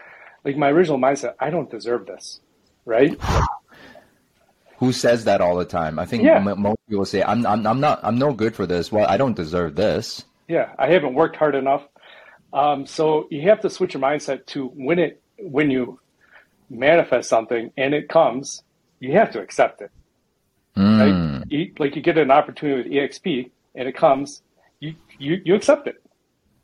like 0.45 0.55
my 0.57 0.69
original 0.69 0.99
mindset. 0.99 1.33
I 1.39 1.49
don't 1.49 1.69
deserve 1.69 2.05
this, 2.05 2.39
right? 2.85 3.19
who 4.77 4.91
says 4.91 5.25
that 5.25 5.39
all 5.41 5.55
the 5.55 5.65
time? 5.65 5.97
I 5.99 6.05
think 6.05 6.23
Yeah. 6.23 6.39
most 6.39 6.77
people 6.89 7.05
say, 7.05 7.23
I'm, 7.23 7.45
I'm, 7.45 7.65
I'm 7.65 7.79
not, 7.79 8.01
I'm 8.03 8.17
no 8.17 8.33
good 8.33 8.53
for 8.53 8.65
this. 8.65 8.91
Well, 8.91 9.05
I 9.07 9.15
don't 9.17 9.35
deserve 9.35 9.75
this. 9.75 10.25
Yeah, 10.49 10.73
I 10.77 10.87
haven't 10.91 11.13
worked 11.13 11.37
hard 11.37 11.55
enough. 11.55 11.83
Um, 12.51 12.85
so 12.85 13.27
you 13.31 13.43
have 13.49 13.61
to 13.61 13.69
switch 13.69 13.93
your 13.93 14.03
mindset 14.03 14.45
to 14.47 14.67
when 14.67 14.99
it 14.99 15.21
when 15.39 15.71
you 15.71 15.99
manifest 16.69 17.29
something 17.29 17.71
and 17.77 17.93
it 17.93 18.09
comes, 18.09 18.61
you 18.99 19.13
have 19.13 19.31
to 19.31 19.39
accept 19.41 19.81
it. 19.81 19.91
Right? 20.75 21.13
Mm. 21.13 21.43
You, 21.49 21.73
like 21.79 21.95
you 21.95 22.01
get 22.01 22.17
an 22.17 22.29
opportunity 22.31 22.89
with 22.89 22.91
EXP 22.91 23.51
and 23.75 23.87
it 23.87 23.95
comes, 23.95 24.41
you 24.79 24.95
you, 25.19 25.41
you 25.45 25.55
accept 25.55 25.87
it. 25.87 26.01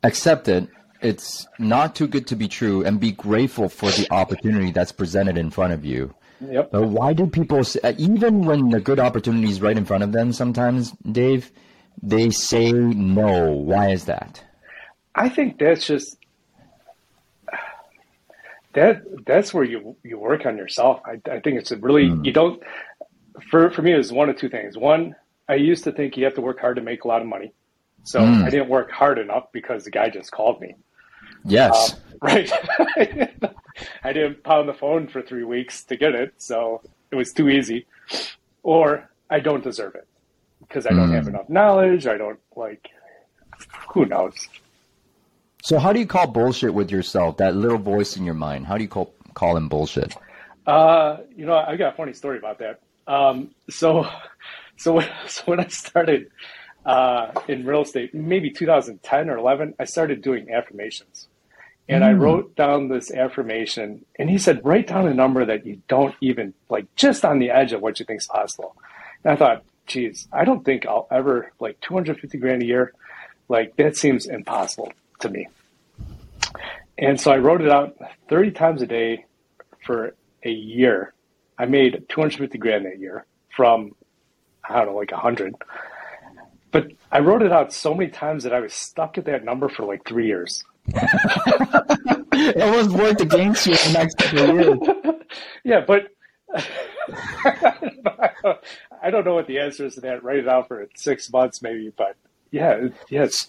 accept 0.02 0.48
it. 0.48 0.68
It's 1.02 1.46
not 1.58 1.94
too 1.94 2.06
good 2.06 2.26
to 2.26 2.36
be 2.36 2.46
true, 2.46 2.84
and 2.84 3.00
be 3.00 3.12
grateful 3.12 3.68
for 3.68 3.90
the 3.90 4.06
opportunity 4.10 4.70
that's 4.70 4.92
presented 4.92 5.38
in 5.38 5.50
front 5.50 5.72
of 5.72 5.84
you. 5.84 6.14
Yep. 6.40 6.70
But 6.72 6.88
why 6.88 7.12
do 7.12 7.26
people, 7.26 7.64
say, 7.64 7.80
uh, 7.82 7.92
even 7.98 8.42
when 8.42 8.70
the 8.70 8.80
good 8.80 8.98
opportunity 8.98 9.48
is 9.48 9.60
right 9.60 9.76
in 9.76 9.84
front 9.84 10.04
of 10.04 10.12
them, 10.12 10.32
sometimes, 10.32 10.92
Dave, 11.10 11.52
they 12.02 12.30
say 12.30 12.72
no? 12.72 13.50
Why 13.52 13.90
is 13.90 14.06
that? 14.06 14.42
I 15.14 15.28
think 15.28 15.58
that's 15.58 15.86
just 15.86 16.16
that 18.74 19.02
that's 19.26 19.52
where 19.52 19.64
you 19.64 19.96
you 20.02 20.18
work 20.18 20.46
on 20.46 20.56
yourself. 20.56 21.00
I, 21.04 21.20
I 21.30 21.40
think 21.40 21.58
it's 21.58 21.72
a 21.72 21.76
really 21.76 22.12
you 22.22 22.32
don't 22.32 22.62
for 23.50 23.70
for 23.70 23.82
me 23.82 23.92
it's 23.92 24.12
one 24.12 24.28
of 24.28 24.36
two 24.36 24.48
things. 24.48 24.78
One, 24.78 25.16
I 25.50 25.54
used 25.56 25.84
to 25.84 25.92
think 25.92 26.16
you 26.16 26.24
have 26.24 26.34
to 26.34 26.40
work 26.40 26.60
hard 26.60 26.76
to 26.76 26.82
make 26.82 27.04
a 27.04 27.08
lot 27.08 27.20
of 27.22 27.26
money. 27.28 27.52
So 28.04 28.20
Mm. 28.20 28.44
I 28.44 28.50
didn't 28.50 28.68
work 28.68 28.90
hard 28.90 29.18
enough 29.18 29.46
because 29.52 29.84
the 29.84 29.90
guy 29.90 30.08
just 30.08 30.30
called 30.30 30.60
me. 30.60 30.74
Yes. 31.44 31.96
Right. 32.22 32.50
I 34.04 34.12
didn't 34.12 34.42
pound 34.44 34.68
the 34.68 34.74
phone 34.74 35.08
for 35.08 35.22
three 35.22 35.44
weeks 35.44 35.84
to 35.84 35.96
get 35.96 36.14
it, 36.14 36.34
so 36.36 36.82
it 37.10 37.16
was 37.16 37.32
too 37.32 37.48
easy. 37.48 37.86
Or 38.62 39.08
I 39.30 39.40
don't 39.40 39.64
deserve 39.64 39.94
it 39.94 40.06
because 40.60 40.86
I 40.86 40.90
don't 40.90 41.10
have 41.12 41.28
enough 41.28 41.48
knowledge. 41.48 42.06
I 42.06 42.18
don't 42.18 42.38
like 42.56 42.90
who 43.88 44.04
knows. 44.04 44.34
so, 45.62 45.78
how 45.78 45.94
do 45.94 45.98
you 45.98 46.06
call 46.06 46.26
bullshit 46.26 46.74
with 46.74 46.90
yourself? 46.90 47.38
That 47.38 47.56
little 47.56 47.78
voice 47.78 48.18
in 48.18 48.24
your 48.26 48.34
mind. 48.34 48.66
How 48.66 48.76
do 48.76 48.82
you 48.82 48.88
call 48.90 49.14
call 49.32 49.56
him 49.56 49.70
bullshit? 49.70 50.14
Uh, 50.66 51.18
you 51.34 51.46
know, 51.46 51.54
I 51.56 51.76
got 51.76 51.94
a 51.94 51.96
funny 51.96 52.12
story 52.12 52.36
about 52.36 52.58
that. 52.58 52.80
Um, 53.06 53.52
so, 53.70 54.06
so 54.80 54.94
when, 54.94 55.08
so 55.28 55.42
when 55.44 55.60
I 55.60 55.68
started 55.68 56.30
uh, 56.84 57.32
in 57.46 57.66
real 57.66 57.82
estate, 57.82 58.14
maybe 58.14 58.50
2010 58.50 59.30
or 59.30 59.36
11, 59.36 59.74
I 59.78 59.84
started 59.84 60.22
doing 60.22 60.50
affirmations, 60.50 61.28
and 61.88 62.02
I 62.02 62.12
wrote 62.12 62.56
down 62.56 62.88
this 62.88 63.10
affirmation. 63.10 64.04
And 64.18 64.30
he 64.30 64.38
said, 64.38 64.64
write 64.64 64.86
down 64.86 65.06
a 65.06 65.14
number 65.14 65.44
that 65.44 65.66
you 65.66 65.82
don't 65.88 66.14
even 66.20 66.54
like, 66.68 66.86
just 66.94 67.24
on 67.24 67.40
the 67.40 67.50
edge 67.50 67.72
of 67.72 67.82
what 67.82 67.98
you 67.98 68.06
think 68.06 68.20
is 68.20 68.26
possible. 68.26 68.76
And 69.24 69.32
I 69.32 69.36
thought, 69.36 69.64
geez, 69.86 70.28
I 70.32 70.44
don't 70.44 70.64
think 70.64 70.86
I'll 70.86 71.08
ever 71.10 71.52
like 71.58 71.80
250 71.80 72.38
grand 72.38 72.62
a 72.62 72.64
year. 72.64 72.92
Like 73.48 73.76
that 73.76 73.96
seems 73.96 74.26
impossible 74.26 74.92
to 75.18 75.28
me. 75.28 75.48
And 76.96 77.20
so 77.20 77.32
I 77.32 77.38
wrote 77.38 77.60
it 77.60 77.70
out 77.70 77.96
30 78.28 78.52
times 78.52 78.82
a 78.82 78.86
day 78.86 79.26
for 79.84 80.14
a 80.44 80.50
year. 80.50 81.12
I 81.58 81.66
made 81.66 82.04
250 82.08 82.56
grand 82.58 82.86
that 82.86 83.00
year 83.00 83.26
from, 83.54 83.96
I 84.70 84.78
don't 84.78 84.86
know, 84.86 84.96
like 84.96 85.12
100. 85.12 85.54
But 86.72 86.92
I 87.10 87.18
wrote 87.18 87.42
it 87.42 87.52
out 87.52 87.72
so 87.72 87.94
many 87.94 88.10
times 88.10 88.44
that 88.44 88.52
I 88.52 88.60
was 88.60 88.72
stuck 88.72 89.18
at 89.18 89.24
that 89.24 89.44
number 89.44 89.68
for 89.68 89.84
like 89.84 90.06
three 90.06 90.26
years. 90.26 90.64
it 92.32 92.76
was 92.76 92.88
worked 92.88 93.20
against 93.20 93.66
you 93.66 93.74
the 93.74 93.92
next 93.92 94.16
couple 94.18 94.54
years. 94.54 94.78
yeah, 95.64 95.84
but 95.86 96.08
I 99.02 99.10
don't 99.10 99.24
know 99.24 99.34
what 99.34 99.46
the 99.46 99.58
answer 99.58 99.86
is 99.86 99.96
to 99.96 100.00
that. 100.02 100.22
Write 100.22 100.38
it 100.38 100.48
out 100.48 100.68
for 100.68 100.88
six 100.94 101.30
months, 101.32 101.60
maybe. 101.62 101.92
But 101.96 102.16
yeah, 102.50 102.88
yes. 103.08 103.48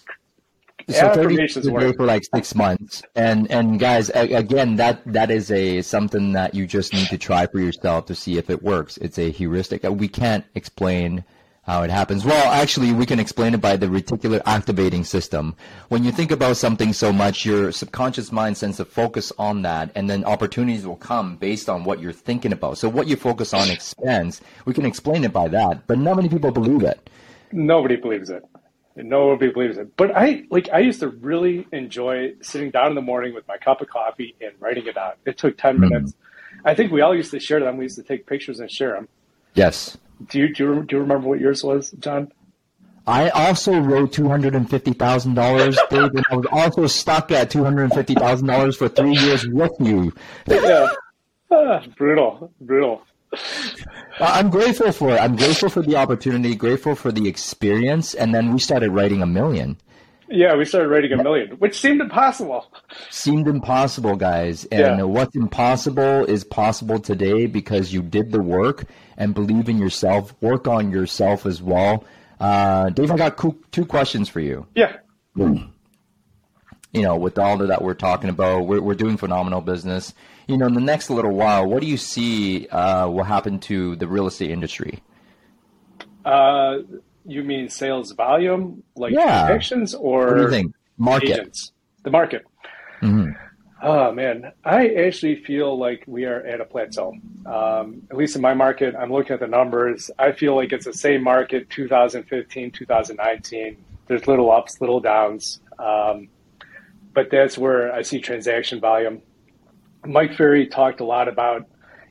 So 0.88 1.14
thirty 1.14 1.36
days 1.36 1.54
for 1.54 2.04
like 2.04 2.24
six 2.34 2.54
months, 2.54 3.02
and 3.14 3.50
and 3.50 3.78
guys, 3.78 4.10
again, 4.10 4.76
that 4.76 5.00
that 5.06 5.30
is 5.30 5.50
a 5.50 5.82
something 5.82 6.32
that 6.32 6.54
you 6.54 6.66
just 6.66 6.92
need 6.92 7.08
to 7.08 7.18
try 7.18 7.46
for 7.46 7.58
yourself 7.58 8.06
to 8.06 8.14
see 8.14 8.38
if 8.38 8.50
it 8.50 8.62
works. 8.62 8.96
It's 8.98 9.18
a 9.18 9.30
heuristic. 9.30 9.84
Uh, 9.84 9.92
we 9.92 10.08
can't 10.08 10.44
explain 10.54 11.24
how 11.62 11.82
it 11.82 11.90
happens. 11.90 12.24
Well, 12.24 12.52
actually, 12.52 12.92
we 12.92 13.06
can 13.06 13.20
explain 13.20 13.54
it 13.54 13.60
by 13.60 13.76
the 13.76 13.86
reticular 13.86 14.42
activating 14.46 15.04
system. 15.04 15.54
When 15.88 16.02
you 16.02 16.10
think 16.10 16.32
about 16.32 16.56
something 16.56 16.92
so 16.92 17.12
much, 17.12 17.46
your 17.46 17.70
subconscious 17.70 18.32
mind 18.32 18.56
tends 18.56 18.78
to 18.78 18.84
focus 18.84 19.32
on 19.38 19.62
that, 19.62 19.92
and 19.94 20.10
then 20.10 20.24
opportunities 20.24 20.86
will 20.86 20.96
come 20.96 21.36
based 21.36 21.68
on 21.68 21.84
what 21.84 22.00
you're 22.00 22.12
thinking 22.12 22.52
about. 22.52 22.78
So 22.78 22.88
what 22.88 23.06
you 23.06 23.16
focus 23.16 23.54
on 23.54 23.70
expands. 23.70 24.40
We 24.64 24.74
can 24.74 24.84
explain 24.84 25.22
it 25.24 25.32
by 25.32 25.48
that, 25.48 25.86
but 25.86 25.98
not 25.98 26.16
many 26.16 26.28
people 26.28 26.50
believe 26.50 26.82
it. 26.82 27.08
Nobody 27.52 27.96
believes 27.96 28.30
it. 28.30 28.42
Nobody 28.96 29.50
believes 29.50 29.78
it. 29.78 29.96
But 29.96 30.16
I 30.16 30.44
like. 30.50 30.68
I 30.72 30.80
used 30.80 31.00
to 31.00 31.08
really 31.08 31.66
enjoy 31.72 32.34
sitting 32.42 32.70
down 32.70 32.88
in 32.88 32.94
the 32.94 33.00
morning 33.02 33.34
with 33.34 33.46
my 33.48 33.56
cup 33.56 33.80
of 33.80 33.88
coffee 33.88 34.34
and 34.40 34.52
writing 34.60 34.86
it 34.86 34.96
out. 34.96 35.18
It 35.24 35.38
took 35.38 35.56
10 35.56 35.74
mm-hmm. 35.74 35.88
minutes. 35.88 36.14
I 36.64 36.74
think 36.74 36.92
we 36.92 37.00
all 37.00 37.14
used 37.14 37.30
to 37.30 37.40
share 37.40 37.60
them. 37.60 37.78
We 37.78 37.84
used 37.84 37.96
to 37.96 38.02
take 38.02 38.26
pictures 38.26 38.60
and 38.60 38.70
share 38.70 38.92
them. 38.92 39.08
Yes. 39.54 39.96
Do 40.28 40.38
you 40.38 40.54
do 40.54 40.64
you, 40.64 40.82
do 40.82 40.96
you 40.96 41.02
remember 41.02 41.28
what 41.28 41.40
yours 41.40 41.64
was, 41.64 41.90
John? 41.92 42.32
I 43.06 43.30
also 43.30 43.78
wrote 43.80 44.12
two 44.12 44.28
hundred 44.28 44.54
and 44.54 44.68
fifty 44.68 44.92
thousand 44.92 45.34
dollars, 45.34 45.76
Dave, 45.90 46.14
and 46.14 46.24
I 46.30 46.36
was 46.36 46.46
also 46.52 46.86
stuck 46.86 47.32
at 47.32 47.50
two 47.50 47.64
hundred 47.64 47.84
and 47.84 47.94
fifty 47.94 48.14
thousand 48.14 48.46
dollars 48.46 48.76
for 48.76 48.88
three 48.88 49.16
years 49.16 49.46
with 49.46 49.72
you. 49.80 50.12
yeah, 50.46 50.86
ah, 51.50 51.82
brutal, 51.96 52.52
brutal. 52.60 53.02
I'm 54.26 54.50
grateful 54.50 54.92
for 54.92 55.10
it. 55.10 55.20
I'm 55.20 55.36
grateful 55.36 55.68
for 55.68 55.82
the 55.82 55.96
opportunity, 55.96 56.54
grateful 56.54 56.94
for 56.94 57.12
the 57.12 57.28
experience, 57.28 58.14
and 58.14 58.34
then 58.34 58.52
we 58.52 58.58
started 58.58 58.90
writing 58.90 59.22
a 59.22 59.26
million. 59.26 59.76
Yeah, 60.28 60.56
we 60.56 60.64
started 60.64 60.88
writing 60.88 61.12
a 61.12 61.22
million, 61.22 61.50
which 61.58 61.78
seemed 61.78 62.00
impossible. 62.00 62.66
Seemed 63.10 63.48
impossible, 63.48 64.16
guys. 64.16 64.64
And 64.66 64.98
yeah. 64.98 65.02
what's 65.02 65.36
impossible 65.36 66.24
is 66.24 66.42
possible 66.42 66.98
today 66.98 67.46
because 67.46 67.92
you 67.92 68.00
did 68.00 68.32
the 68.32 68.40
work 68.40 68.84
and 69.18 69.34
believe 69.34 69.68
in 69.68 69.78
yourself. 69.78 70.34
Work 70.40 70.66
on 70.66 70.90
yourself 70.90 71.44
as 71.44 71.60
well. 71.60 72.04
Uh, 72.40 72.88
Dave, 72.90 73.10
I 73.10 73.16
got 73.16 73.38
two 73.72 73.84
questions 73.84 74.28
for 74.28 74.40
you. 74.40 74.66
Yeah. 74.74 74.96
You 76.92 77.02
know, 77.02 77.16
with 77.16 77.38
all 77.38 77.56
that 77.58 77.82
we're 77.82 77.94
talking 77.94 78.28
about, 78.28 78.66
we're, 78.66 78.80
we're 78.82 78.94
doing 78.94 79.16
phenomenal 79.16 79.62
business. 79.62 80.12
You 80.46 80.58
know, 80.58 80.66
in 80.66 80.74
the 80.74 80.80
next 80.80 81.08
little 81.08 81.32
while, 81.32 81.66
what 81.66 81.80
do 81.80 81.86
you 81.86 81.96
see 81.96 82.68
uh, 82.68 83.08
will 83.08 83.24
happen 83.24 83.58
to 83.60 83.96
the 83.96 84.06
real 84.06 84.26
estate 84.26 84.50
industry? 84.50 85.02
Uh, 86.24 86.78
you 87.24 87.42
mean 87.42 87.68
sales 87.68 88.12
volume, 88.12 88.82
like 88.94 89.12
yeah. 89.12 89.46
transactions, 89.46 89.94
or 89.94 90.26
what 90.26 90.34
do 90.36 90.42
you 90.42 90.50
think? 90.50 90.74
market? 90.98 91.30
Agents? 91.30 91.72
The 92.04 92.10
market. 92.10 92.44
Mm-hmm. 93.00 93.32
Oh 93.84 94.12
man, 94.12 94.52
I 94.64 94.88
actually 94.90 95.42
feel 95.42 95.76
like 95.76 96.04
we 96.06 96.24
are 96.24 96.40
at 96.46 96.60
a 96.60 96.64
plateau. 96.64 97.14
Um, 97.44 98.02
at 98.10 98.16
least 98.16 98.36
in 98.36 98.42
my 98.42 98.54
market, 98.54 98.94
I'm 98.94 99.12
looking 99.12 99.34
at 99.34 99.40
the 99.40 99.48
numbers. 99.48 100.08
I 100.18 100.30
feel 100.32 100.54
like 100.54 100.72
it's 100.72 100.84
the 100.84 100.92
same 100.92 101.24
market 101.24 101.68
2015, 101.70 102.70
2019. 102.70 103.76
There's 104.06 104.26
little 104.28 104.52
ups, 104.52 104.80
little 104.80 105.00
downs, 105.00 105.60
um, 105.80 106.28
but 107.12 107.30
that's 107.30 107.58
where 107.58 107.92
I 107.92 108.02
see 108.02 108.20
transaction 108.20 108.80
volume. 108.80 109.22
Mike 110.04 110.34
Ferry 110.34 110.66
talked 110.66 111.00
a 111.00 111.04
lot 111.04 111.28
about 111.28 111.66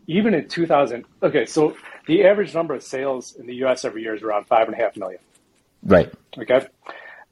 even 0.08 0.34
in 0.34 0.48
2000. 0.48 1.06
Okay, 1.24 1.46
so 1.46 1.76
the 2.08 2.26
average 2.26 2.54
number 2.54 2.74
of 2.74 2.84
sales 2.84 3.36
in 3.36 3.46
the 3.46 3.56
U.S. 3.56 3.86
every 3.86 4.02
year 4.02 4.16
is 4.16 4.22
around 4.22 4.48
five 4.48 4.68
and 4.68 4.78
a 4.78 4.82
half 4.82 4.96
million. 4.98 5.20
Right. 5.84 6.12
Okay. 6.38 6.68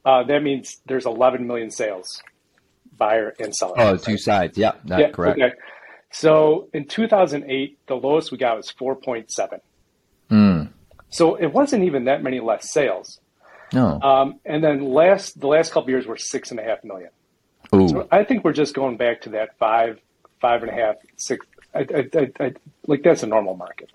Uh, 0.06 0.24
that 0.24 0.42
means 0.42 0.82
there's 0.86 1.06
11 1.06 1.46
million 1.46 1.70
sales, 1.72 2.22
buyer 2.98 3.34
and 3.40 3.56
seller. 3.56 3.76
Oh, 3.78 3.98
two 3.98 4.18
sides. 4.18 4.58
Yeah, 4.58 4.74
that's 4.86 5.02
yeah, 5.02 5.12
correct. 5.12 5.40
Okay. 5.40 5.56
So 6.12 6.70
in 6.74 6.86
2008, 6.88 7.78
the 7.88 7.96
lowest 7.96 8.32
we 8.32 8.38
got 8.38 8.58
was 8.58 8.72
4.7. 8.72 9.60
Mm. 10.32 10.70
So 11.10 11.36
it 11.36 11.48
wasn't 11.48 11.84
even 11.84 12.06
that 12.06 12.24
many 12.24 12.40
less 12.40 12.72
sales. 12.72 13.20
No. 13.74 14.02
Um, 14.02 14.40
and 14.46 14.64
then 14.64 14.84
last 14.86 15.40
the 15.40 15.48
last 15.48 15.72
couple 15.72 15.90
years 15.92 16.08
were 16.08 16.18
six 16.18 16.52
and 16.52 16.60
a 16.60 16.64
half 16.64 16.84
million. 16.84 17.10
So 17.72 18.08
I 18.12 18.24
think 18.24 18.44
we're 18.44 18.54
just 18.54 18.74
going 18.74 18.98
back 18.98 19.22
to 19.22 19.30
that 19.30 19.58
five, 19.58 20.00
five 20.42 20.64
and 20.64 20.72
a 20.72 20.74
half, 20.74 20.96
six. 21.18 21.46
I, 21.74 21.80
I, 21.80 22.32
I, 22.40 22.54
like 22.88 23.04
that's 23.04 23.24
a 23.24 23.28
normal 23.28 23.56
market. 23.56 23.92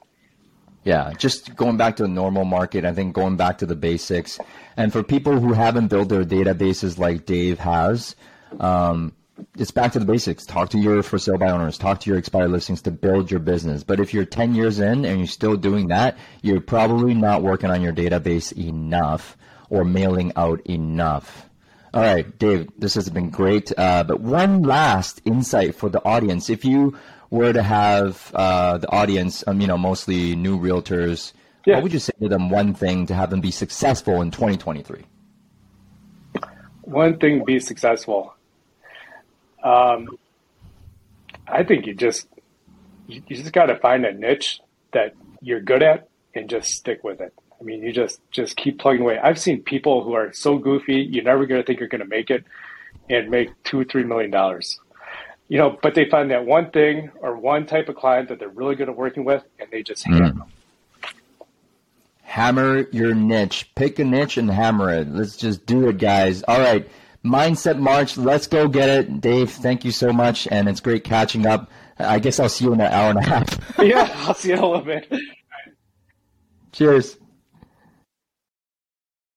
Yeah, 0.84 1.12
just 1.16 1.56
going 1.56 1.78
back 1.78 1.96
to 1.96 2.02
the 2.02 2.08
normal 2.08 2.44
market, 2.44 2.84
I 2.84 2.92
think 2.92 3.14
going 3.14 3.36
back 3.36 3.58
to 3.58 3.66
the 3.66 3.74
basics. 3.74 4.38
And 4.76 4.92
for 4.92 5.02
people 5.02 5.40
who 5.40 5.54
haven't 5.54 5.88
built 5.88 6.10
their 6.10 6.24
databases 6.24 6.98
like 6.98 7.24
Dave 7.24 7.58
has, 7.58 8.14
um, 8.60 9.14
it's 9.56 9.70
back 9.70 9.92
to 9.92 9.98
the 9.98 10.04
basics. 10.04 10.44
Talk 10.44 10.68
to 10.70 10.78
your 10.78 11.02
for 11.02 11.18
sale 11.18 11.38
by 11.38 11.50
owners, 11.50 11.78
talk 11.78 12.00
to 12.00 12.10
your 12.10 12.18
expired 12.18 12.50
listings 12.50 12.82
to 12.82 12.90
build 12.90 13.30
your 13.30 13.40
business. 13.40 13.82
But 13.82 13.98
if 13.98 14.12
you're 14.12 14.26
10 14.26 14.54
years 14.54 14.78
in 14.78 15.04
and 15.04 15.18
you're 15.18 15.26
still 15.26 15.56
doing 15.56 15.88
that, 15.88 16.16
you're 16.42 16.60
probably 16.60 17.14
not 17.14 17.42
working 17.42 17.70
on 17.70 17.80
your 17.80 17.92
database 17.92 18.52
enough 18.52 19.36
or 19.70 19.84
mailing 19.84 20.32
out 20.36 20.60
enough. 20.66 21.43
All 21.94 22.02
right, 22.02 22.38
Dave, 22.40 22.68
this 22.76 22.94
has 22.96 23.08
been 23.08 23.30
great. 23.30 23.70
Uh, 23.78 24.02
but 24.02 24.18
one 24.18 24.62
last 24.62 25.22
insight 25.24 25.76
for 25.76 25.88
the 25.88 26.04
audience. 26.04 26.50
If 26.50 26.64
you 26.64 26.98
were 27.30 27.52
to 27.52 27.62
have 27.62 28.32
uh, 28.34 28.78
the 28.78 28.90
audience, 28.90 29.44
um, 29.46 29.60
you 29.60 29.68
know, 29.68 29.78
mostly 29.78 30.34
new 30.34 30.58
realtors, 30.58 31.32
yeah. 31.64 31.74
what 31.74 31.84
would 31.84 31.92
you 31.92 32.00
say 32.00 32.12
to 32.20 32.28
them? 32.28 32.50
One 32.50 32.74
thing 32.74 33.06
to 33.06 33.14
have 33.14 33.30
them 33.30 33.40
be 33.40 33.52
successful 33.52 34.22
in 34.22 34.32
2023. 34.32 35.04
One 36.82 37.16
thing 37.18 37.44
be 37.44 37.60
successful. 37.60 38.34
Um, 39.62 40.18
I 41.46 41.62
think 41.62 41.86
you 41.86 41.94
just 41.94 42.26
you, 43.06 43.22
you 43.28 43.36
just 43.36 43.52
got 43.52 43.66
to 43.66 43.76
find 43.76 44.04
a 44.04 44.12
niche 44.12 44.58
that 44.92 45.14
you're 45.40 45.60
good 45.60 45.84
at 45.84 46.08
and 46.34 46.50
just 46.50 46.72
stick 46.72 47.04
with 47.04 47.20
it. 47.20 47.32
I 47.64 47.66
mean, 47.66 47.82
you 47.82 47.92
just 47.92 48.20
just 48.30 48.56
keep 48.56 48.78
plugging 48.78 49.02
away. 49.02 49.18
I've 49.18 49.38
seen 49.38 49.62
people 49.62 50.04
who 50.04 50.12
are 50.12 50.32
so 50.34 50.58
goofy, 50.58 51.00
you're 51.00 51.24
never 51.24 51.46
going 51.46 51.60
to 51.60 51.66
think 51.66 51.80
you're 51.80 51.88
going 51.88 52.02
to 52.02 52.06
make 52.06 52.30
it, 52.30 52.44
and 53.08 53.30
make 53.30 53.50
two 53.64 53.80
or 53.80 53.84
three 53.84 54.04
million 54.04 54.30
dollars 54.30 54.78
you 55.48 55.58
know, 55.58 55.78
but 55.82 55.94
they 55.94 56.08
find 56.08 56.30
that 56.30 56.46
one 56.46 56.70
thing 56.70 57.10
or 57.20 57.36
one 57.36 57.66
type 57.66 57.88
of 57.88 57.96
client 57.96 58.28
that 58.28 58.38
they're 58.38 58.48
really 58.48 58.74
good 58.74 58.88
at 58.88 58.96
working 58.96 59.24
with, 59.24 59.44
and 59.58 59.70
they 59.70 59.82
just 59.82 60.04
hammer 60.04 60.30
mm. 60.30 60.38
them. 60.38 60.44
Hammer 62.22 62.88
your 62.90 63.14
niche. 63.14 63.70
Pick 63.74 63.98
a 63.98 64.04
niche 64.04 64.38
and 64.38 64.50
hammer 64.50 64.90
it. 64.92 65.08
Let's 65.08 65.36
just 65.36 65.66
do 65.66 65.88
it, 65.88 65.98
guys. 65.98 66.42
All 66.44 66.58
right. 66.58 66.88
Mindset 67.24 67.78
March. 67.78 68.16
Let's 68.16 68.46
go 68.46 68.66
get 68.66 68.88
it. 68.88 69.20
Dave, 69.20 69.50
thank 69.50 69.84
you 69.84 69.92
so 69.92 70.12
much. 70.12 70.48
And 70.50 70.68
it's 70.68 70.80
great 70.80 71.04
catching 71.04 71.46
up. 71.46 71.70
I 71.98 72.18
guess 72.18 72.40
I'll 72.40 72.48
see 72.48 72.64
you 72.64 72.72
in 72.72 72.80
an 72.80 72.92
hour 72.92 73.10
and 73.10 73.18
a 73.18 73.22
half. 73.22 73.78
yeah, 73.78 74.10
I'll 74.26 74.34
see 74.34 74.48
you 74.48 74.54
in 74.54 74.60
a 74.60 74.66
little 74.66 74.84
bit. 74.84 75.12
Cheers. 76.72 77.16